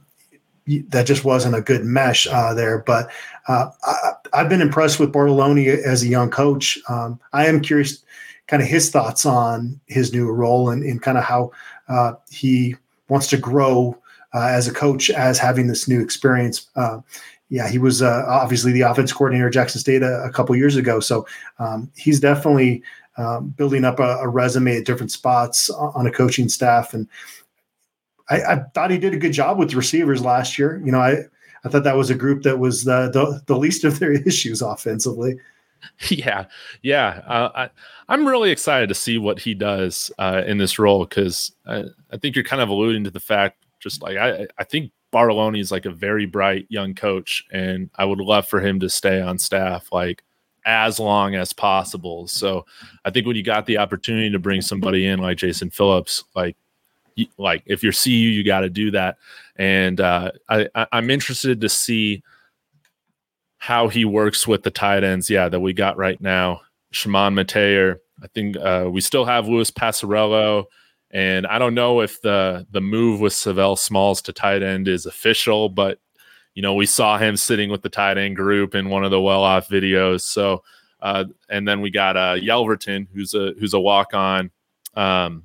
[0.68, 2.80] that just wasn't a good mesh uh, there.
[2.80, 3.10] But
[3.48, 6.78] uh, I, have been impressed with Bartoloni as a young coach.
[6.88, 8.04] Um, I am curious
[8.48, 11.52] kind of his thoughts on his new role and, and kind of how
[11.88, 12.76] uh, he
[13.08, 13.98] wants to grow
[14.34, 16.68] uh, as a coach as having this new experience.
[16.76, 17.00] Uh,
[17.50, 20.76] yeah, he was uh, obviously the offense coordinator at Jackson State a, a couple years
[20.76, 21.28] ago, so
[21.60, 22.82] um, he's definitely
[23.18, 26.96] um, building up a, a, resume at different spots on a coaching staff.
[26.96, 27.08] And
[28.30, 30.82] I, I, thought he did a good job with the receivers last year.
[30.84, 31.18] You know, I
[31.64, 34.62] I thought that was a group that was the the, the least of their issues
[34.62, 35.38] offensively.
[36.10, 36.46] Yeah,
[36.82, 37.22] yeah.
[37.28, 37.70] Uh, I,
[38.08, 42.18] I'm really excited to see what he does uh, in this role because I, I,
[42.18, 45.72] think you're kind of alluding to the fact, just like I, I think Bartoloni is
[45.72, 49.38] like a very bright young coach, and I would love for him to stay on
[49.38, 50.24] staff like
[50.66, 52.28] as long as possible.
[52.28, 52.66] So
[53.04, 56.56] I think when you got the opportunity to bring somebody in like Jason Phillips, like
[57.38, 59.18] like if you're CU, you got to do that.
[59.58, 62.24] And uh, I, I'm interested to see
[63.58, 66.62] how he works with the tight ends, yeah, that we got right now.
[66.92, 68.00] Chamon Metayer.
[68.22, 70.66] I think uh, we still have Louis Passarello.
[71.14, 75.06] And I don't know if the the move with Sav'ell Smalls to tight end is
[75.06, 76.00] official, but
[76.56, 79.22] you know, we saw him sitting with the tight end group in one of the
[79.22, 80.22] well off videos.
[80.22, 80.64] So
[81.02, 84.50] uh, and then we got uh, Yelverton, who's a who's a walk on.
[84.96, 85.44] Um,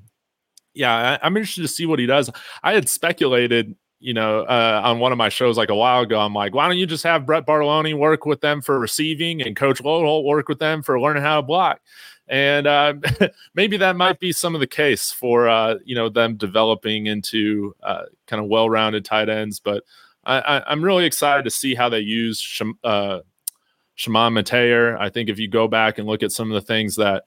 [0.72, 2.30] yeah, I, I'm interested to see what he does.
[2.62, 6.20] I had speculated you know, uh, on one of my shows like a while ago,
[6.20, 9.56] I'm like, why don't you just have Brett Bartoloni work with them for receiving and
[9.56, 11.80] Coach Loadholt work with them for learning how to block?
[12.28, 12.94] And uh,
[13.54, 17.74] maybe that might be some of the case for uh, you know them developing into
[17.82, 19.60] uh, kind of well-rounded tight ends.
[19.60, 19.84] But
[20.24, 23.20] I, am really excited to see how they use Shim, uh,
[23.96, 24.98] Chamon Metayer.
[24.98, 27.24] I think if you go back and look at some of the things that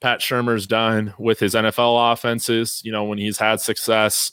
[0.00, 4.32] Pat Shurmur's done with his NFL offenses, you know, when he's had success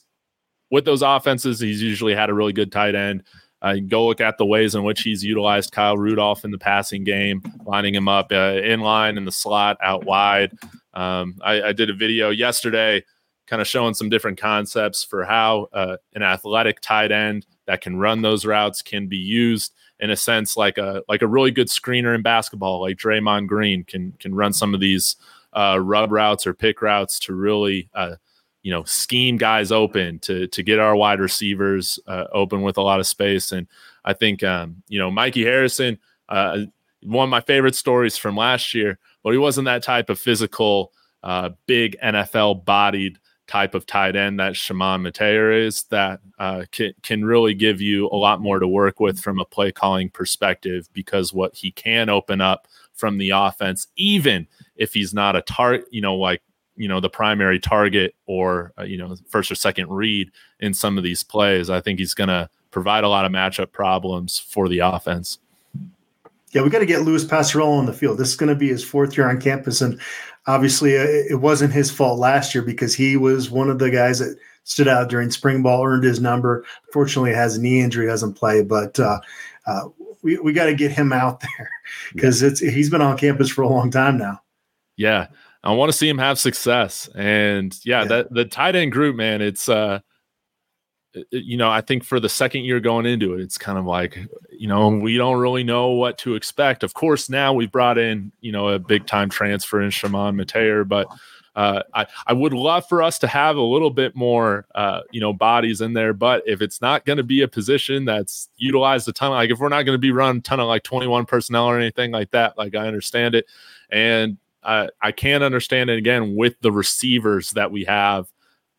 [0.71, 3.23] with those offenses, he's usually had a really good tight end.
[3.63, 7.05] Uh, go look at the ways in which he's utilized Kyle Rudolph in the passing
[7.05, 10.51] game, lining him up uh, in line in the slot, out wide.
[10.93, 13.03] Um, I, I, did a video yesterday,
[13.47, 17.97] kind of showing some different concepts for how uh, an athletic tight end that can
[17.97, 21.67] run those routes can be used in a sense like a like a really good
[21.67, 25.15] screener in basketball, like Draymond Green can can run some of these
[25.53, 28.15] uh, rub routes or pick routes to really uh,
[28.63, 32.81] you know scheme guys open to to get our wide receivers uh, open with a
[32.81, 33.51] lot of space.
[33.51, 33.67] And
[34.05, 35.99] i think um, you know mikey harrison
[36.29, 36.59] uh,
[37.03, 40.91] one of my favorite stories from last year but he wasn't that type of physical
[41.21, 46.93] uh, big nfl bodied type of tight end that Chamon Metayer is that uh, can,
[47.03, 50.87] can really give you a lot more to work with from a play calling perspective
[50.93, 55.85] because what he can open up from the offense, even if he's not a target,
[55.91, 56.41] you know, like
[56.75, 60.97] you know the primary target or uh, you know first or second read in some
[60.97, 61.69] of these plays.
[61.69, 65.39] I think he's going to provide a lot of matchup problems for the offense.
[66.51, 68.19] Yeah, we got to get Louis Passarello on the field.
[68.19, 69.99] This is going to be his fourth year on campus, and
[70.45, 74.19] obviously uh, it wasn't his fault last year because he was one of the guys
[74.19, 76.63] that stood out during spring ball, earned his number.
[76.91, 79.19] Fortunately, has a knee injury, doesn't play, but uh,
[79.65, 79.89] uh,
[80.21, 81.69] we we got to get him out there
[82.13, 82.49] because yeah.
[82.49, 84.41] it's he's been on campus for a long time now.
[84.95, 85.27] Yeah,
[85.63, 87.09] I want to see him have success.
[87.15, 88.07] And yeah, yeah.
[88.07, 89.99] that the tight end group, man, it's uh
[91.31, 94.17] you know, I think for the second year going into it, it's kind of like,
[94.51, 96.83] you know, we don't really know what to expect.
[96.83, 100.87] Of course, now we've brought in, you know, a big time transfer in Chamon Metayer,
[100.87, 101.07] but
[101.55, 105.21] uh, I, I would love for us to have a little bit more, uh, you
[105.21, 106.13] know, bodies in there.
[106.13, 109.59] But if it's not going to be a position that's utilized a ton, like if
[109.59, 112.31] we're not going to be run a ton of like 21 personnel or anything like
[112.31, 113.45] that, like I understand it.
[113.91, 118.27] And uh, I can't understand it again with the receivers that we have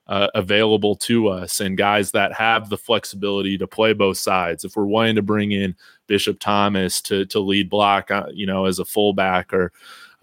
[0.06, 4.64] uh, available to us and guys that have the flexibility to play both sides.
[4.64, 5.74] If we're wanting to bring in
[6.06, 9.72] Bishop Thomas to to lead block, uh, you know, as a fullback or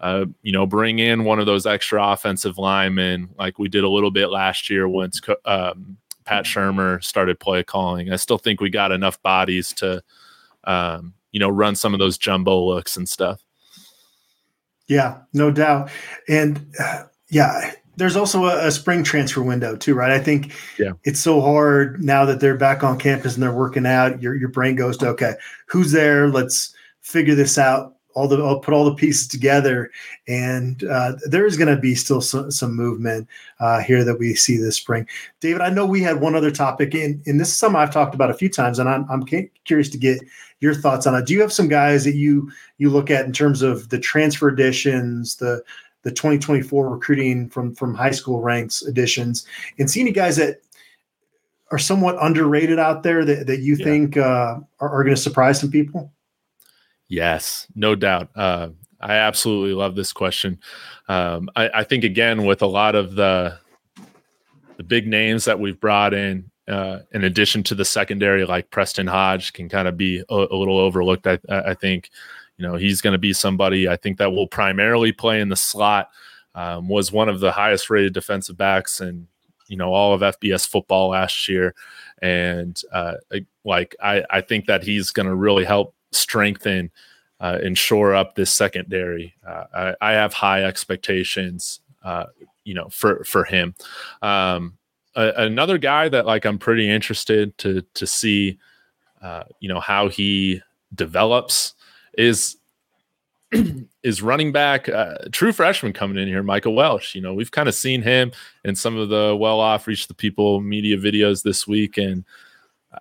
[0.00, 3.88] uh, you know, bring in one of those extra offensive linemen like we did a
[3.88, 8.12] little bit last year once um, Pat Shurmur started play calling.
[8.12, 10.02] I still think we got enough bodies to,
[10.64, 13.44] um, you know, run some of those jumbo looks and stuff.
[14.92, 15.90] Yeah, no doubt.
[16.28, 20.10] And uh, yeah, there's also a, a, spring transfer window too, right?
[20.10, 20.92] I think yeah.
[21.04, 24.20] it's so hard now that they're back on campus and they're working out.
[24.20, 25.34] Your your brain goes to okay,
[25.66, 26.28] who's there?
[26.28, 29.90] Let's figure this out all the I'll put all the pieces together,
[30.28, 33.28] and uh, there is going to be still some, some movement
[33.60, 35.06] uh, here that we see this spring.
[35.40, 38.14] David, I know we had one other topic, and, and this is something I've talked
[38.14, 39.24] about a few times, and I'm, I'm
[39.64, 40.20] curious to get
[40.60, 41.26] your thoughts on it.
[41.26, 44.48] Do you have some guys that you you look at in terms of the transfer
[44.48, 45.62] additions, the
[46.02, 49.46] the 2024 recruiting from from high school ranks additions,
[49.78, 50.60] and see any guys that
[51.72, 53.84] are somewhat underrated out there that, that you yeah.
[53.84, 56.12] think uh, are, are going to surprise some people?
[57.12, 58.30] Yes, no doubt.
[58.34, 60.58] Uh, I absolutely love this question.
[61.08, 63.58] Um, I, I, think again with a lot of the
[64.78, 69.06] the big names that we've brought in, uh, in addition to the secondary, like Preston
[69.06, 71.26] Hodge, can kind of be a, a, little overlooked.
[71.26, 72.08] I, I think,
[72.56, 75.56] you know, he's going to be somebody I think that will primarily play in the
[75.56, 76.08] slot.
[76.54, 79.26] Um, was one of the highest rated defensive backs and
[79.68, 81.74] you know all of FBS football last year,
[82.22, 83.16] and uh,
[83.66, 86.90] like I, I think that he's going to really help strengthen
[87.40, 89.34] uh, and shore up this secondary.
[89.46, 92.26] Uh, I, I, have high expectations, uh,
[92.64, 93.74] you know, for for him.
[94.22, 94.78] Um,
[95.16, 98.58] a, another guy that like I'm pretty interested to to see,
[99.20, 100.62] uh, you know, how he
[100.94, 101.74] develops
[102.16, 102.58] is
[104.02, 107.68] is running back uh, true freshman coming in here michael welch you know we've kind
[107.68, 108.32] of seen him
[108.64, 112.24] in some of the well off reach the people media videos this week and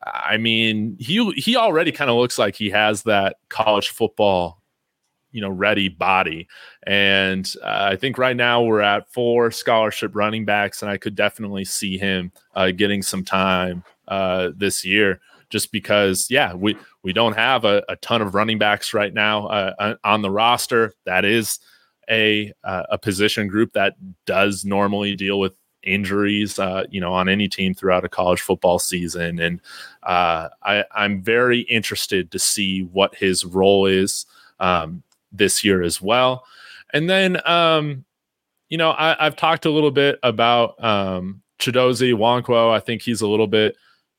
[0.04, 4.62] I mean, he he already kind of looks like he has that college football,
[5.32, 6.48] you know, ready body.
[6.88, 11.16] And uh, I think right now we're at four scholarship running backs, and I could
[11.16, 15.20] definitely see him uh, getting some time uh, this year,
[15.50, 19.48] just because, yeah, we we don't have a, a ton of running backs right now
[19.48, 20.94] uh, on the roster.
[21.06, 21.60] That is
[22.10, 25.54] a uh, a position group that does normally deal with
[25.84, 29.40] injuries, uh, you know, on any team throughout a college football season.
[29.40, 29.62] And
[30.04, 34.26] uh, I, am very interested to see what his role is
[34.60, 36.46] um, this year as well.
[36.94, 38.06] And then, um,
[38.70, 42.72] you know, I, have talked a little bit about um, Chidozie Nwankwo.
[42.72, 43.76] I think he's a little bit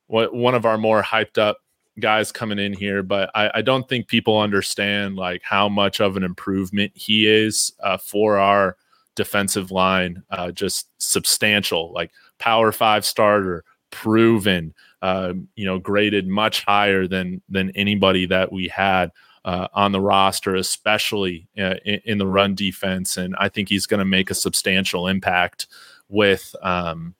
[0.08, 1.58] one of our more hyped up
[1.98, 6.16] guys coming in here, but I, I, don't think people understand like how much of
[6.16, 8.76] an improvement he is uh, for our
[9.14, 16.64] defensive line, uh, just substantial, like power five starter, proven, uh, you know, graded much
[16.64, 19.10] higher than than anybody that we had
[19.44, 23.16] uh, on the roster, especially uh, in, in, the run defense.
[23.16, 25.66] And I think he's going to make a substantial impact
[26.08, 26.54] with.
[26.62, 27.14] Um,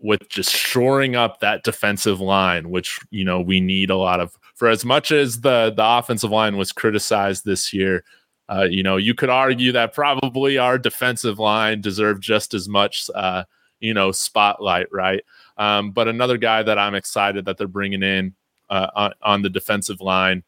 [0.00, 4.38] with just shoring up that defensive line, which you know we need a lot of.
[4.54, 8.04] For as much as the the offensive line was criticized this year,
[8.48, 13.10] uh, you know, you could argue that probably our defensive line deserved just as much,
[13.14, 13.44] uh,
[13.80, 15.22] you know, spotlight, right?
[15.58, 18.34] Um, but another guy that I'm excited that they're bringing in
[18.70, 20.44] uh, on, the defensive line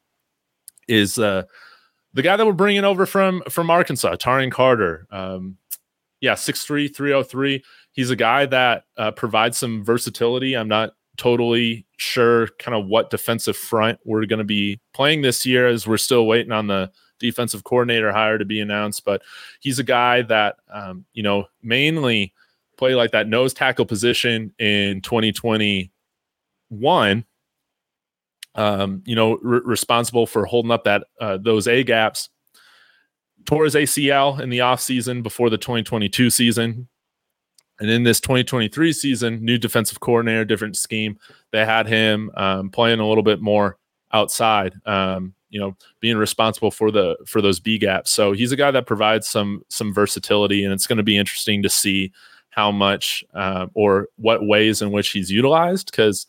[0.89, 1.43] is uh,
[2.15, 5.07] the guy that we're bringing over from from Arkansas, Taurean Carter.
[5.11, 5.57] Um,
[6.21, 7.63] yeah, 6'3", 303.
[7.93, 10.55] He's a guy that uh, provides some versatility.
[10.55, 15.47] I'm not totally sure kind of what defensive front we're going to be playing this
[15.47, 16.91] year as we're still waiting on the–
[17.21, 19.23] defensive coordinator hire to be announced, but
[19.61, 22.35] he's a guy that um, you know mainly
[22.77, 27.25] play like that nose tackle position in 2021.
[28.57, 32.29] Um, you know, re- responsible for holding up that uh, those A gaps.
[33.47, 36.89] Tore his ACL in the offseason before the 2022 season.
[37.81, 41.19] And in this 2023 season, new defensive coordinator, different scheme,
[41.51, 43.79] they had him um, playing a little bit more
[44.13, 44.75] outside.
[44.85, 48.11] Um, you know being responsible for the for those B gaps.
[48.11, 51.63] So he's a guy that provides some some versatility, and it's going to be interesting
[51.63, 52.13] to see
[52.51, 56.27] how much uh, or what ways in which he's utilized because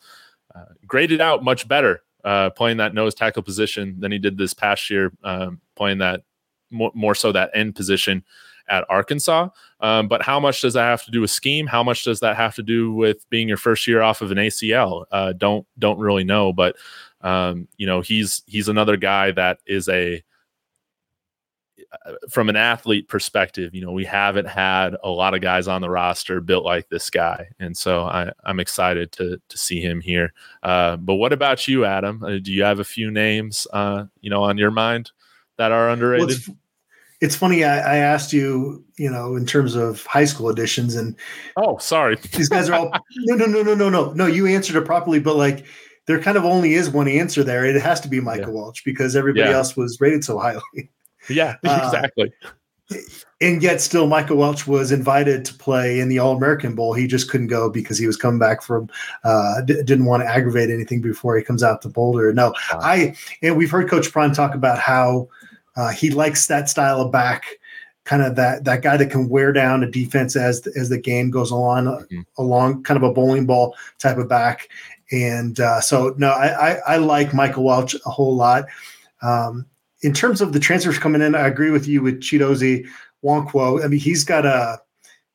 [0.54, 4.54] uh, graded out much better uh, playing that nose tackle position than he did this
[4.54, 6.22] past year um, playing that
[6.70, 8.24] more, more so that end position
[8.68, 9.48] at Arkansas.
[9.80, 11.66] Um, but how much does that have to do with scheme?
[11.66, 14.38] How much does that have to do with being your first year off of an
[14.38, 15.04] ACL?
[15.10, 16.52] Uh, don't don't really know.
[16.52, 16.76] But
[17.22, 20.22] um, you know, he's he's another guy that is a
[22.28, 25.90] from an athlete perspective, you know, we haven't had a lot of guys on the
[25.90, 30.32] roster built like this guy, and so I, am excited to to see him here.
[30.62, 32.22] Uh, but what about you, Adam?
[32.22, 35.10] Uh, do you have a few names, uh, you know, on your mind
[35.58, 36.28] that are underrated?
[36.28, 36.50] Well, it's,
[37.20, 37.64] it's, funny.
[37.64, 41.14] I, I, asked you, you know, in terms of high school editions, and
[41.56, 44.26] oh, sorry, these guys are all no, no, no, no, no, no, no.
[44.26, 45.66] You answered it properly, but like
[46.06, 47.64] there kind of only is one answer there.
[47.64, 48.60] It has to be Michael yeah.
[48.60, 49.56] Welch because everybody yeah.
[49.56, 50.62] else was rated so highly.
[51.28, 52.32] Yeah, exactly.
[52.90, 52.96] Uh,
[53.40, 56.94] and yet, still, Michael Welch was invited to play in the All American Bowl.
[56.94, 58.88] He just couldn't go because he was coming back from,
[59.22, 62.32] uh, d- didn't want to aggravate anything before he comes out to Boulder.
[62.32, 62.80] No, wow.
[62.82, 65.28] I, and we've heard Coach Prime talk about how
[65.76, 67.46] uh, he likes that style of back
[68.04, 71.30] kind of that that guy that can wear down a defense as as the game
[71.30, 72.20] goes along mm-hmm.
[72.36, 74.68] along kind of a bowling ball type of back
[75.12, 78.64] and uh, so no I, I, I like Michael Welch a whole lot
[79.22, 79.66] um,
[80.02, 82.86] in terms of the transfers coming in, I agree with you with Chidozie
[83.24, 83.84] Nwankwo.
[83.84, 84.80] I mean, he's got a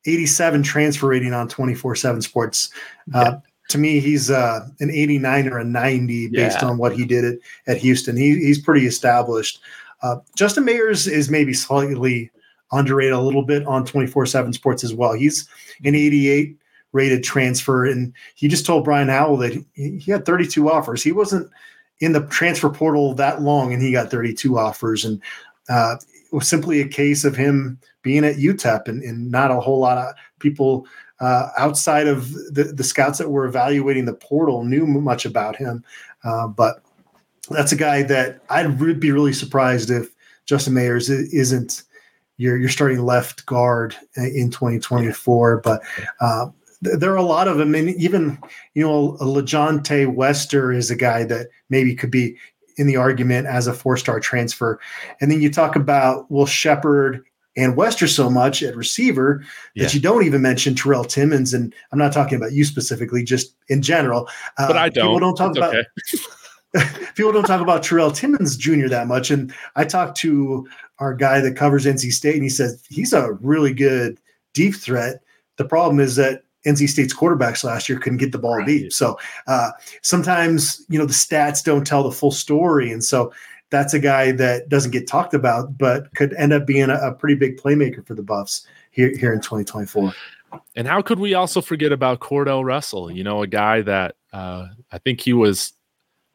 [0.06, 2.70] 87 transfer rating on 24 7 sports.
[3.14, 3.40] Uh, yeah.
[3.70, 6.68] To me, he's uh, an 89 or a 90 based yeah.
[6.68, 7.36] on what he did at,
[7.68, 8.16] at Houston.
[8.16, 9.60] He, he's pretty established.
[10.02, 12.32] Uh, Justin Mayers is maybe slightly
[12.72, 15.14] underrated a little bit on 24 7 sports as well.
[15.14, 15.50] He's
[15.84, 16.58] an 88
[16.98, 21.04] rated transfer, and he just told Brian Howell that he, had 32 offers.
[21.04, 21.50] He wasn't
[22.00, 25.06] in the transfer portal that long, and he got 32 offers.
[25.06, 25.22] And
[25.70, 25.96] uh,
[26.32, 29.80] it was simply a case of him being at UTEP and, and not a whole
[29.80, 30.88] lot of people
[31.20, 35.84] uh, outside of the, the scouts that were evaluating the portal knew much about him.
[36.24, 36.82] Uh, but
[37.50, 40.10] that's a guy that I'd be really surprised if
[40.46, 41.84] Justin Mayers isn't
[42.38, 45.58] your your starting left guard in 2024.
[45.58, 45.82] But
[46.22, 46.50] uh,
[46.82, 48.38] there are a lot of them, and even
[48.74, 52.38] you know, LaJohntay Wester is a guy that maybe could be
[52.78, 54.80] in the argument as a four-star transfer.
[55.20, 57.26] And then you talk about Will Sheppard
[57.56, 59.84] and Wester so much at receiver yeah.
[59.84, 61.54] that you don't even mention Terrell Timmons.
[61.54, 64.30] And I'm not talking about you specifically, just in general.
[64.58, 65.08] Uh, but I don't.
[65.08, 65.76] People don't talk it's about.
[65.76, 67.08] Okay.
[67.16, 68.88] people don't talk about Terrell Timmons Jr.
[68.90, 69.32] that much.
[69.32, 70.68] And I talked to
[71.00, 74.20] our guy that covers NC State, and he says he's a really good
[74.54, 75.22] deep threat.
[75.58, 78.68] The problem is that NC State's quarterbacks last year couldn't get the ball right.
[78.68, 78.94] deep.
[78.94, 83.32] So uh, sometimes you know the stats don't tell the full story, and so
[83.70, 87.14] that's a guy that doesn't get talked about, but could end up being a, a
[87.14, 90.14] pretty big playmaker for the Buffs here here in 2024.
[90.76, 93.12] And how could we also forget about Cordale Russell?
[93.12, 95.74] You know, a guy that uh, I think he was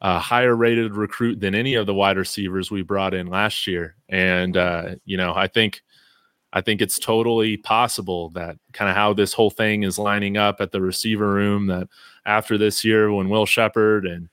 [0.01, 3.95] a higher rated recruit than any of the wide receivers we brought in last year.
[4.09, 5.81] And, uh, you know, I think
[6.53, 10.61] I think it's totally possible that kind of how this whole thing is lining up
[10.61, 11.87] at the receiver room that
[12.25, 14.29] after this year, when Will Sheppard and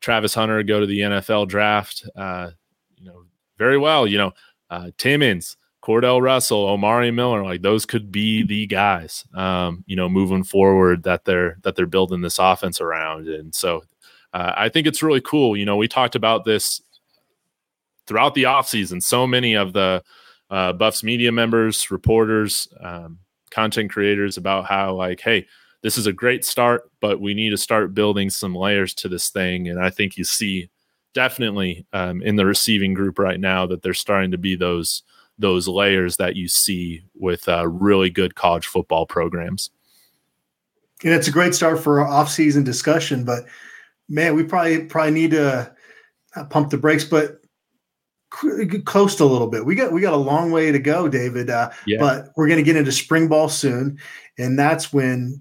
[0.00, 2.50] Travis Hunter go to the NFL draft, uh,
[2.96, 3.24] you know,
[3.58, 4.32] very well, you know,
[4.70, 10.08] uh, Timmons, Cordale Russell, Omari Miller, like those could be the guys, um, you know,
[10.08, 13.28] moving forward that they're that they're building this offense around.
[13.28, 13.82] And so
[14.32, 15.58] uh, I think it's really cool.
[15.58, 16.80] You know, we talked about this
[18.06, 19.02] throughout the offseason.
[19.02, 20.02] So many of the
[20.50, 23.18] uh, Buffs media members, reporters, um,
[23.50, 25.46] content creators about how like, hey,
[25.82, 29.30] this is a great start, but we need to start building some layers to this
[29.30, 29.68] thing.
[29.68, 30.68] And I think you see
[31.14, 35.02] definitely um, in the receiving group right now that there's starting to be those
[35.38, 39.70] those layers that you see with uh, really good college football programs.
[41.02, 43.46] And it's a great start for off-season discussion, but
[44.06, 45.74] man, we probably probably need to
[46.50, 47.04] pump the brakes.
[47.04, 47.39] But
[48.84, 49.64] coast a little bit.
[49.64, 51.50] We got we got a long way to go, David.
[51.50, 51.98] Uh, yeah.
[51.98, 53.98] But we're going to get into spring ball soon,
[54.38, 55.40] and that's when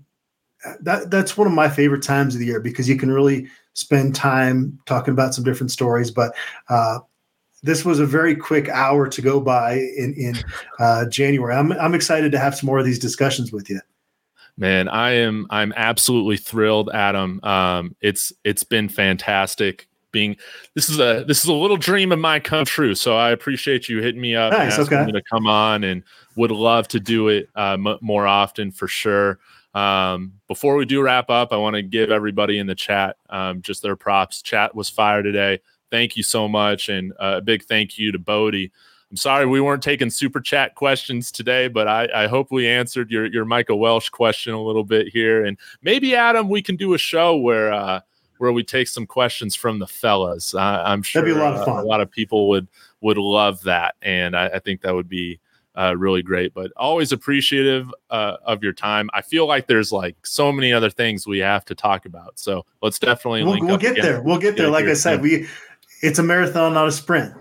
[0.81, 4.15] that that's one of my favorite times of the year because you can really spend
[4.15, 6.11] time talking about some different stories.
[6.11, 6.35] But
[6.69, 6.99] uh,
[7.63, 10.35] this was a very quick hour to go by in in
[10.79, 11.55] uh, January.
[11.55, 13.79] I'm I'm excited to have some more of these discussions with you.
[14.57, 17.39] Man, I am I'm absolutely thrilled, Adam.
[17.43, 20.36] Um, it's it's been fantastic being
[20.76, 22.95] this is a this is a little dream of mine come true.
[22.95, 25.05] So I appreciate you hitting me up nice, and asking okay.
[25.07, 26.03] me to come on, and
[26.36, 29.39] would love to do it uh, m- more often for sure.
[29.74, 33.62] Um, before we do wrap up, I want to give everybody in the chat um,
[33.62, 34.41] just their props.
[34.41, 35.60] Chat was fire today.
[35.91, 38.72] Thank you so much, and uh, a big thank you to Bodie.
[39.12, 43.10] I'm sorry we weren't taking super chat questions today, but I, I hope we answered
[43.10, 46.93] your your Michael Welch question a little bit here, and maybe Adam, we can do
[46.93, 47.72] a show where.
[47.72, 48.01] Uh,
[48.39, 50.55] where we take some questions from the fellas.
[50.55, 51.77] Uh, I'm sure That'd be a lot of fun.
[51.77, 52.67] Uh, a lot of people would
[53.01, 55.39] would love that, and I, I think that would be
[55.75, 56.53] uh, really great.
[56.53, 59.09] But always appreciative uh, of your time.
[59.13, 62.39] I feel like there's like so many other things we have to talk about.
[62.39, 64.05] So let's definitely we'll, we'll get again.
[64.05, 64.21] there.
[64.21, 64.69] We'll get there.
[64.69, 65.47] Like I said, we
[66.01, 67.33] it's a marathon, not a sprint.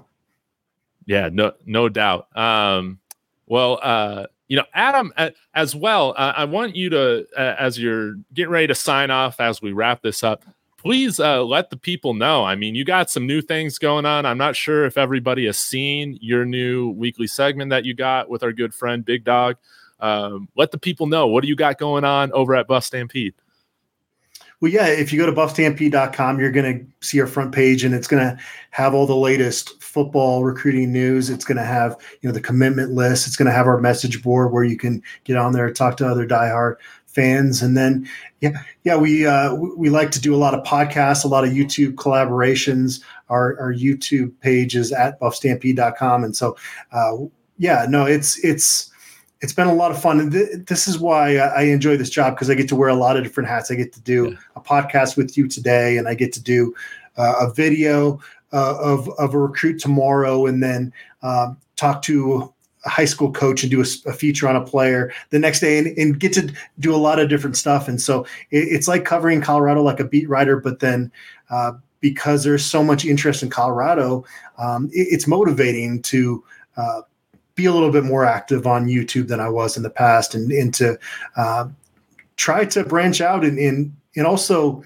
[1.06, 2.36] Yeah, no, no doubt.
[2.36, 2.98] Um,
[3.46, 5.12] well, uh, you know, Adam,
[5.54, 9.40] as well, uh, I want you to, uh, as you're getting ready to sign off,
[9.40, 10.44] as we wrap this up,
[10.78, 12.44] please uh, let the people know.
[12.44, 14.24] I mean, you got some new things going on.
[14.24, 18.42] I'm not sure if everybody has seen your new weekly segment that you got with
[18.42, 19.56] our good friend Big Dog.
[20.00, 23.34] Um, let the people know what do you got going on over at Buff Stampede.
[24.60, 27.94] Well, yeah, if you go to buffstampede.com, you're going to see our front page and
[27.94, 28.36] it's going to
[28.70, 31.30] have all the latest football recruiting news.
[31.30, 33.28] It's going to have, you know, the commitment list.
[33.28, 36.08] It's going to have our message board where you can get on there, talk to
[36.08, 36.74] other diehard
[37.18, 37.62] fans.
[37.62, 38.08] And then,
[38.40, 38.52] yeah,
[38.84, 41.94] yeah, we, uh, we like to do a lot of podcasts, a lot of YouTube
[41.94, 43.02] collaborations.
[43.28, 46.22] Our, our YouTube page is at buffstampede.com.
[46.22, 46.56] And so,
[46.92, 47.16] uh,
[47.58, 48.92] yeah, no, it's, it's,
[49.40, 50.20] it's been a lot of fun.
[50.20, 52.94] And th- this is why I enjoy this job because I get to wear a
[52.94, 53.70] lot of different hats.
[53.70, 54.36] I get to do yeah.
[54.56, 56.74] a podcast with you today, and I get to do
[57.16, 58.20] uh, a video
[58.52, 60.92] uh, of of a recruit tomorrow, and then
[61.22, 62.52] um, talk to
[62.88, 65.96] high school coach and do a, a, feature on a player the next day, and,
[65.98, 67.88] and, get to do a lot of different stuff.
[67.88, 71.12] And so it, it's like covering Colorado like a beat writer, but then.
[71.50, 74.24] Uh, because there's so much interest in Colorado,
[74.56, 76.44] um, it, it's motivating to
[76.76, 77.02] uh,
[77.58, 80.52] be a little bit more active on YouTube than I was in the past, and,
[80.52, 80.96] and to
[81.36, 81.68] uh,
[82.36, 84.82] try to branch out and, and and also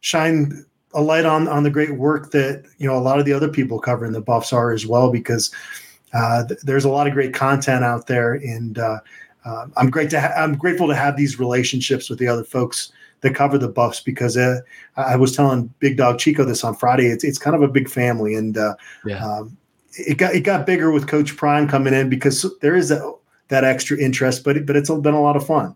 [0.00, 3.32] shine a light on on the great work that you know a lot of the
[3.32, 5.54] other people covering the Buffs are as well, because
[6.14, 9.00] uh, th- there's a lot of great content out there, and uh,
[9.44, 12.92] uh, I'm great to ha- I'm grateful to have these relationships with the other folks
[13.20, 14.60] that cover the Buffs because uh,
[14.96, 17.06] I was telling Big Dog Chico this on Friday.
[17.06, 19.26] It's it's kind of a big family, and uh, yeah.
[19.26, 19.56] um,
[19.92, 23.12] it got it got bigger with Coach Prime coming in because there is a,
[23.48, 25.74] that extra interest, but it, but it's been a lot of fun.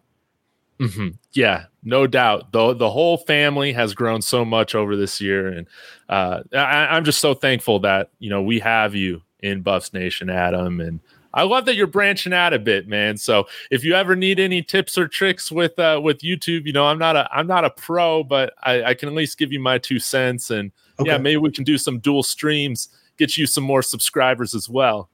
[0.78, 1.08] Mm-hmm.
[1.32, 2.52] Yeah, no doubt.
[2.52, 5.66] the The whole family has grown so much over this year, and
[6.08, 10.30] uh, I, am just so thankful that you know we have you in Buffs Nation,
[10.30, 11.00] Adam, and
[11.34, 13.16] I love that you're branching out a bit, man.
[13.18, 16.86] So if you ever need any tips or tricks with uh, with YouTube, you know
[16.86, 19.60] I'm not a I'm not a pro, but I, I can at least give you
[19.60, 21.10] my two cents, and okay.
[21.10, 25.10] yeah, maybe we can do some dual streams get you some more subscribers as well.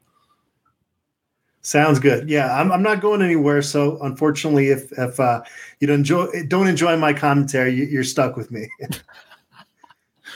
[1.62, 2.28] Sounds good.
[2.28, 3.62] Yeah, I'm, I'm not going anywhere.
[3.62, 5.42] So unfortunately, if if uh,
[5.80, 8.68] you don't enjoy don't enjoy my commentary, you, are stuck with me.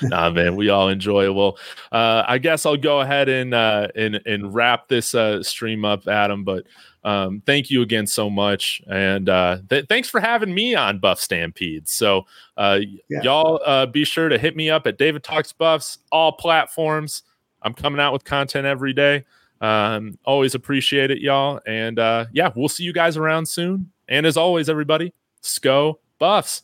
[0.02, 1.34] nah, man, we all enjoy it.
[1.34, 1.58] Well,
[1.92, 6.06] uh, I guess I'll go ahead and uh, and and wrap this uh, stream up,
[6.08, 6.44] Adam.
[6.44, 6.66] But
[7.04, 11.20] um, thank you again so much, and uh, th- thanks for having me on Buff
[11.20, 11.88] Stampede.
[11.88, 12.26] So
[12.56, 13.22] uh, yeah.
[13.22, 17.22] y'all uh, be sure to hit me up at David Talks Buffs all platforms.
[17.62, 19.24] I'm coming out with content every day.
[19.60, 21.60] Um, always appreciate it, y'all.
[21.66, 23.90] And uh, yeah, we'll see you guys around soon.
[24.08, 26.62] And as always, everybody, Sko Buffs.